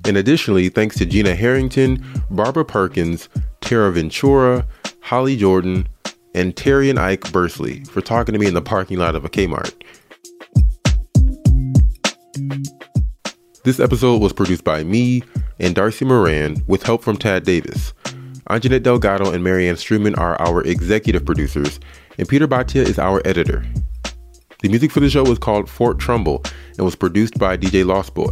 And 0.07 0.16
additionally, 0.16 0.71
thanks 0.71 0.97
to 0.97 1.05
Gina 1.05 1.35
Harrington, 1.35 2.03
Barbara 2.31 2.64
Perkins, 2.64 3.29
Tara 3.61 3.92
Ventura, 3.92 4.66
Holly 5.03 5.37
Jordan, 5.37 5.87
and 6.35 6.57
Terry 6.57 6.88
and 6.88 6.99
Ike 6.99 7.31
Bursley 7.31 7.85
for 7.85 8.01
talking 8.01 8.33
to 8.33 8.38
me 8.38 8.47
in 8.47 8.55
the 8.55 8.62
parking 8.62 8.97
lot 8.97 9.16
of 9.16 9.27
a 9.27 9.29
Kmart. 9.29 9.75
This 13.66 13.81
episode 13.81 14.22
was 14.22 14.33
produced 14.33 14.62
by 14.62 14.85
me 14.85 15.24
and 15.59 15.74
Darcy 15.74 16.05
Moran 16.05 16.62
with 16.68 16.85
help 16.85 17.02
from 17.02 17.16
Tad 17.16 17.42
Davis. 17.42 17.92
Anjanette 18.48 18.85
Delgado 18.85 19.33
and 19.33 19.42
Marianne 19.42 19.74
Struman 19.74 20.16
are 20.16 20.40
our 20.40 20.62
executive 20.62 21.24
producers, 21.24 21.81
and 22.16 22.29
Peter 22.29 22.46
Bhatia 22.46 22.87
is 22.87 22.96
our 22.96 23.20
editor. 23.24 23.66
The 24.62 24.68
music 24.68 24.92
for 24.92 25.00
the 25.00 25.11
show 25.11 25.24
was 25.24 25.40
called 25.40 25.68
Fort 25.68 25.98
Trumbull 25.98 26.44
and 26.76 26.85
was 26.85 26.94
produced 26.94 27.40
by 27.40 27.57
DJ 27.57 27.85
Lost 27.85 28.14
Boy. 28.14 28.31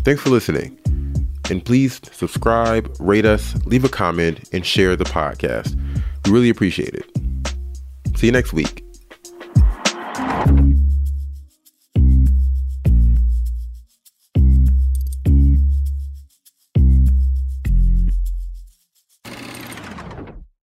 Thanks 0.00 0.20
for 0.20 0.30
listening. 0.30 0.76
And 1.48 1.64
please 1.64 2.00
subscribe, 2.10 2.92
rate 2.98 3.24
us, 3.24 3.54
leave 3.66 3.84
a 3.84 3.88
comment, 3.88 4.48
and 4.52 4.66
share 4.66 4.96
the 4.96 5.04
podcast. 5.04 5.76
We 6.24 6.32
really 6.32 6.50
appreciate 6.50 6.92
it. 6.92 7.08
See 8.18 8.26
you 8.26 8.32
next 8.32 8.52
week. 8.52 8.85